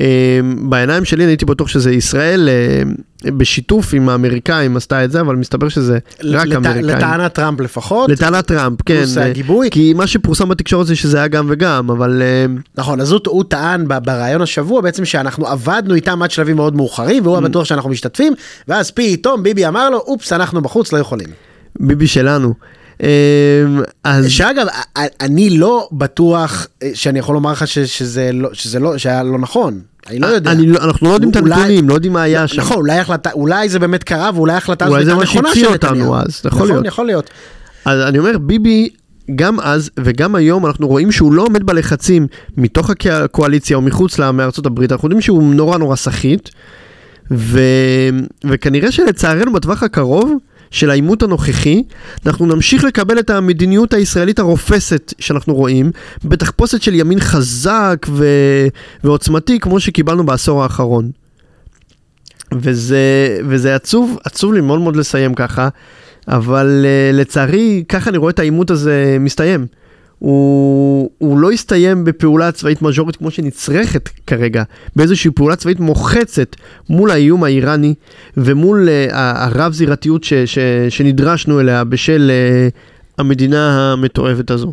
[0.00, 2.82] אה, בעיניים שלי אני הייתי בטוח שזה ישראל, אה,
[3.30, 6.84] בשיתוף עם האמריקאים עשתה את זה, אבל מסתבר שזה רק אמריקאים.
[6.84, 8.10] לטענת טראמפ לפחות.
[8.10, 8.96] לטענת טראמפ, כן.
[8.96, 9.68] פלוס הגיבוי.
[9.70, 12.46] כי מה שפורסם בתקשורת זה שזה היה גם וגם, אבל אה,
[12.78, 17.22] נכון, אז הוא, הוא טען בריאיון השבוע בעצם שאנחנו עבדנו איתם עד שלבים מאוד מאוחרים,
[17.22, 18.32] והוא היה בטוח שאנחנו משתתפים,
[18.68, 21.28] ואז פתאום ביבי אמר לו, אופס, אנחנו בחוץ, לא יכולים.
[21.80, 22.54] ביבי שלנו.
[23.02, 23.08] אה,
[24.04, 24.66] אז שאגב,
[25.20, 29.80] אני לא בטוח אה, שאני יכול לומר לך שזה לא, שזה לא, שהיה לא נכון.
[30.10, 30.50] אני לא יודע.
[30.52, 32.60] אני לא- אנחנו לא יודעים את אולי- הנתונים, לא יודעים מה היה שם.
[32.60, 35.48] נכון, אולי החלטה, אולי זה באמת קרה ואולי ההחלטה הזאת אולי זה הייתה מה נכונה
[35.48, 36.14] שהציל של אותנו נתניהו.
[36.14, 36.86] אז, יכול נכון, להיות.
[36.86, 37.30] יכול להיות.
[37.84, 38.88] אז אני אומר, ביבי,
[39.36, 42.26] גם אז וגם היום אנחנו רואים שהוא לא עומד בלחצים
[42.56, 46.48] מתוך הקו- הקואליציה או מחוץ לה מארצות הברית, אנחנו יודעים שהוא נורא נורא סחיט,
[47.30, 47.60] ו...
[48.44, 50.32] וכנראה שלצערנו בטווח הקרוב
[50.70, 51.82] של העימות הנוכחי,
[52.26, 55.90] אנחנו נמשיך לקבל את המדיניות הישראלית הרופסת שאנחנו רואים,
[56.24, 58.26] בתחפושת של ימין חזק ו...
[59.04, 61.10] ועוצמתי כמו שקיבלנו בעשור האחרון.
[62.52, 65.68] וזה, וזה עצוב, עצוב לי מאוד מאוד לסיים ככה,
[66.28, 69.66] אבל uh, לצערי, ככה אני רואה את העימות הזה מסתיים.
[70.18, 74.62] הוא, הוא לא הסתיים בפעולה צבאית מז'ורית כמו שנצרכת כרגע,
[74.96, 76.56] באיזושהי פעולה צבאית מוחצת
[76.88, 77.94] מול האיום האיראני
[78.36, 80.58] ומול uh, הרב זירתיות ש, ש,
[80.88, 84.72] שנדרשנו אליה בשל uh, המדינה המתועבת הזו.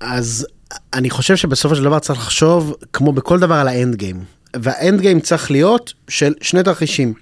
[0.00, 0.46] אז
[0.94, 4.24] אני חושב שבסופו של דבר צריך לחשוב כמו בכל דבר על האנד גיים.
[4.56, 7.14] והאנד גיים צריך להיות של שני תרחישים.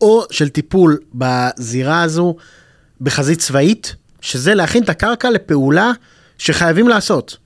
[0.00, 2.36] או של טיפול בזירה הזו
[3.00, 5.92] בחזית צבאית, שזה להכין את הקרקע לפעולה
[6.38, 7.36] שחייבים לעשות.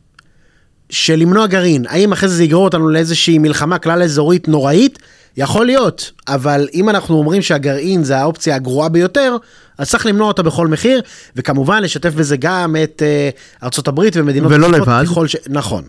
[0.90, 1.84] של למנוע גרעין.
[1.88, 4.98] האם אחרי זה זה יגרור אותנו לאיזושהי מלחמה כלל אזורית נוראית?
[5.36, 9.36] יכול להיות, אבל אם אנחנו אומרים שהגרעין זה האופציה הגרועה ביותר,
[9.78, 11.02] אז צריך למנוע אותה בכל מחיר,
[11.36, 15.04] וכמובן לשתף בזה גם את uh, ארצות הברית ומדינות ולא לבד.
[15.26, 15.36] ש...
[15.48, 15.84] נכון.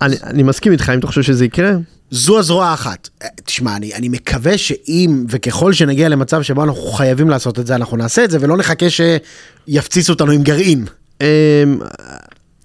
[0.00, 1.72] אני, אני מסכים איתך, אם אתה חושב שזה יקרה,
[2.10, 3.08] זו הזרוע האחת.
[3.22, 7.74] אה, תשמע, אני, אני מקווה שאם וככל שנגיע למצב שבו אנחנו חייבים לעשות את זה,
[7.74, 8.90] אנחנו נעשה את זה, ולא נחכה
[9.70, 10.84] שיפציצו אותנו עם גרעין.
[11.20, 11.26] אמ,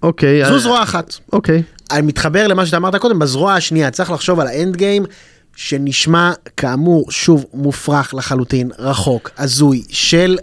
[0.02, 0.44] אוקיי.
[0.46, 1.14] זו אה, זרוע אחת.
[1.32, 1.62] אוקיי.
[1.90, 5.04] אני מתחבר למה שאתה אמרת קודם, בזרוע השנייה צריך לחשוב על האנד גיים,
[5.56, 10.38] שנשמע כאמור, שוב, מופרך לחלוטין, רחוק, הזוי, של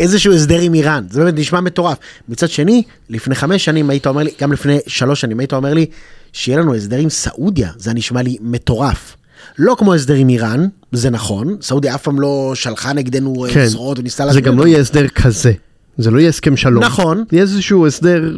[0.00, 1.98] איזשהו הסדר עם איראן, זה באמת נשמע מטורף.
[2.28, 5.86] מצד שני, לפני חמש שנים היית אומר לי, גם לפני שלוש שנים היית אומר לי,
[6.32, 9.16] שיהיה לנו הסדר עם סעודיה, זה נשמע לי מטורף.
[9.58, 13.66] לא כמו הסדר עם איראן, זה נכון, סעודיה אף פעם לא שלחה נגדנו אה, כן.
[13.66, 14.58] זרועות וניסתה זה להסביר גם.
[14.58, 15.52] לא יהיה הסדר כזה.
[15.98, 16.84] זה לא יהיה הסכם שלום.
[16.84, 17.24] נכון.
[17.32, 18.32] יהיה איזשהו הסדר...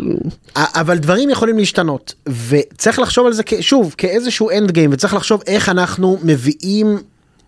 [0.57, 2.15] אבל דברים יכולים להשתנות
[2.49, 6.99] וצריך לחשוב על זה שוב כאיזשהו אנד גיים וצריך לחשוב איך אנחנו מביאים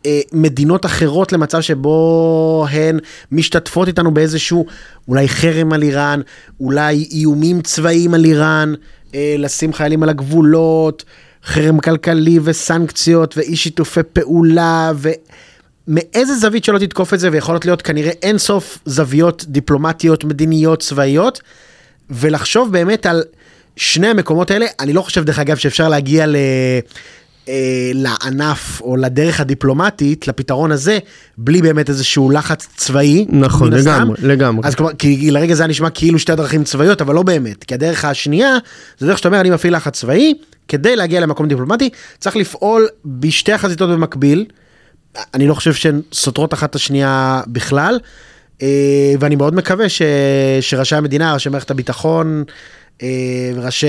[0.06, 2.98] אה, מדינות אחרות למצב שבו הן
[3.32, 4.66] משתתפות איתנו באיזשהו
[5.08, 6.20] אולי חרם על איראן
[6.60, 8.74] אולי איומים צבאיים על איראן
[9.14, 11.04] אה, לשים חיילים על הגבולות
[11.44, 15.08] חרם כלכלי וסנקציות ואי שיתופי פעולה ו...
[15.88, 21.40] מאיזה זווית שלא תתקוף את זה ויכולות להיות כנראה אין סוף זוויות דיפלומטיות מדיניות צבאיות
[22.10, 23.22] ולחשוב באמת על
[23.76, 26.36] שני המקומות האלה אני לא חושב דרך אגב שאפשר להגיע ל...
[27.48, 30.98] אה, לענף או לדרך הדיפלומטית לפתרון הזה
[31.38, 33.26] בלי באמת איזשהו לחץ צבאי.
[33.28, 33.90] נכון, מן הסתם.
[33.90, 34.68] לגמרי, לגמרי.
[34.68, 37.74] אז כלומר, כי לרגע זה היה נשמע כאילו שתי דרכים צבאיות אבל לא באמת כי
[37.74, 38.56] הדרך השנייה
[38.98, 40.34] זה דרך שאתה אומר אני מפעיל לחץ צבאי
[40.68, 44.44] כדי להגיע למקום דיפלומטי צריך לפעול בשתי החזיתות במקביל.
[45.34, 47.98] אני לא חושב שהן סותרות אחת את השנייה בכלל
[48.62, 50.02] אה, ואני מאוד מקווה ש...
[50.60, 52.44] שראשי המדינה ראשי מערכת הביטחון
[53.02, 53.08] אה,
[53.54, 53.86] וראשי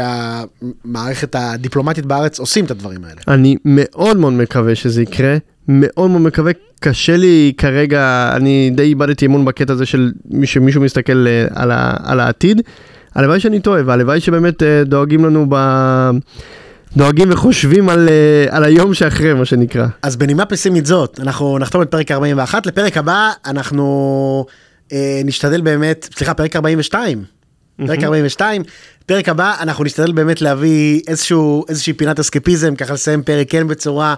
[0.00, 3.20] המערכת הדיפלומטית בארץ עושים את הדברים האלה.
[3.28, 5.36] אני מאוד מאוד מקווה שזה יקרה,
[5.68, 10.80] מאוד מאוד מקווה, קשה לי כרגע, אני די איבדתי אמון בקטע הזה של מי שמישהו
[10.80, 12.62] מסתכל אה, על, ה, על העתיד.
[13.14, 15.54] הלוואי שאני טועה, והלוואי שבאמת דואגים לנו ב...
[16.96, 19.86] דואגים וחושבים על, אה, על היום שאחרי, מה שנקרא.
[20.02, 24.46] אז בנימה פסימית זאת אנחנו נחתום את פרק 41 לפרק הבא אנחנו
[24.92, 27.24] אה, נשתדל באמת סליחה פרק 42
[27.86, 28.62] פרק 42
[29.06, 34.14] פרק הבא אנחנו נשתדל באמת להביא איזשהו איזושהי פינת אסקפיזם ככה לסיים פרק כן בצורה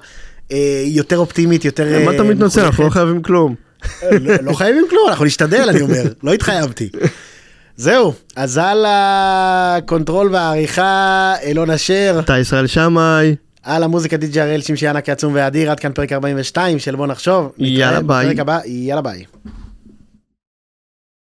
[0.53, 2.65] אה, יותר אופטימית יותר מה אתה אה, מתנצל?
[2.65, 2.91] אנחנו לא.
[2.91, 3.55] חייבים כלום.
[4.03, 6.89] לא לא חייבים כלום אנחנו נשתדל אני אומר לא התחייבתי.
[7.77, 14.61] זהו אז על ה control והעריכה אילון אשר אתה ישראל שמאי, על המוזיקה די.ג'י הראל
[14.61, 17.53] שמשי ענק עצום ואדיר עד כאן פרק 42 של בוא נחשוב.
[17.59, 18.27] יאללה, ביי.
[18.27, 19.25] בפרק הבא יאללה ביי.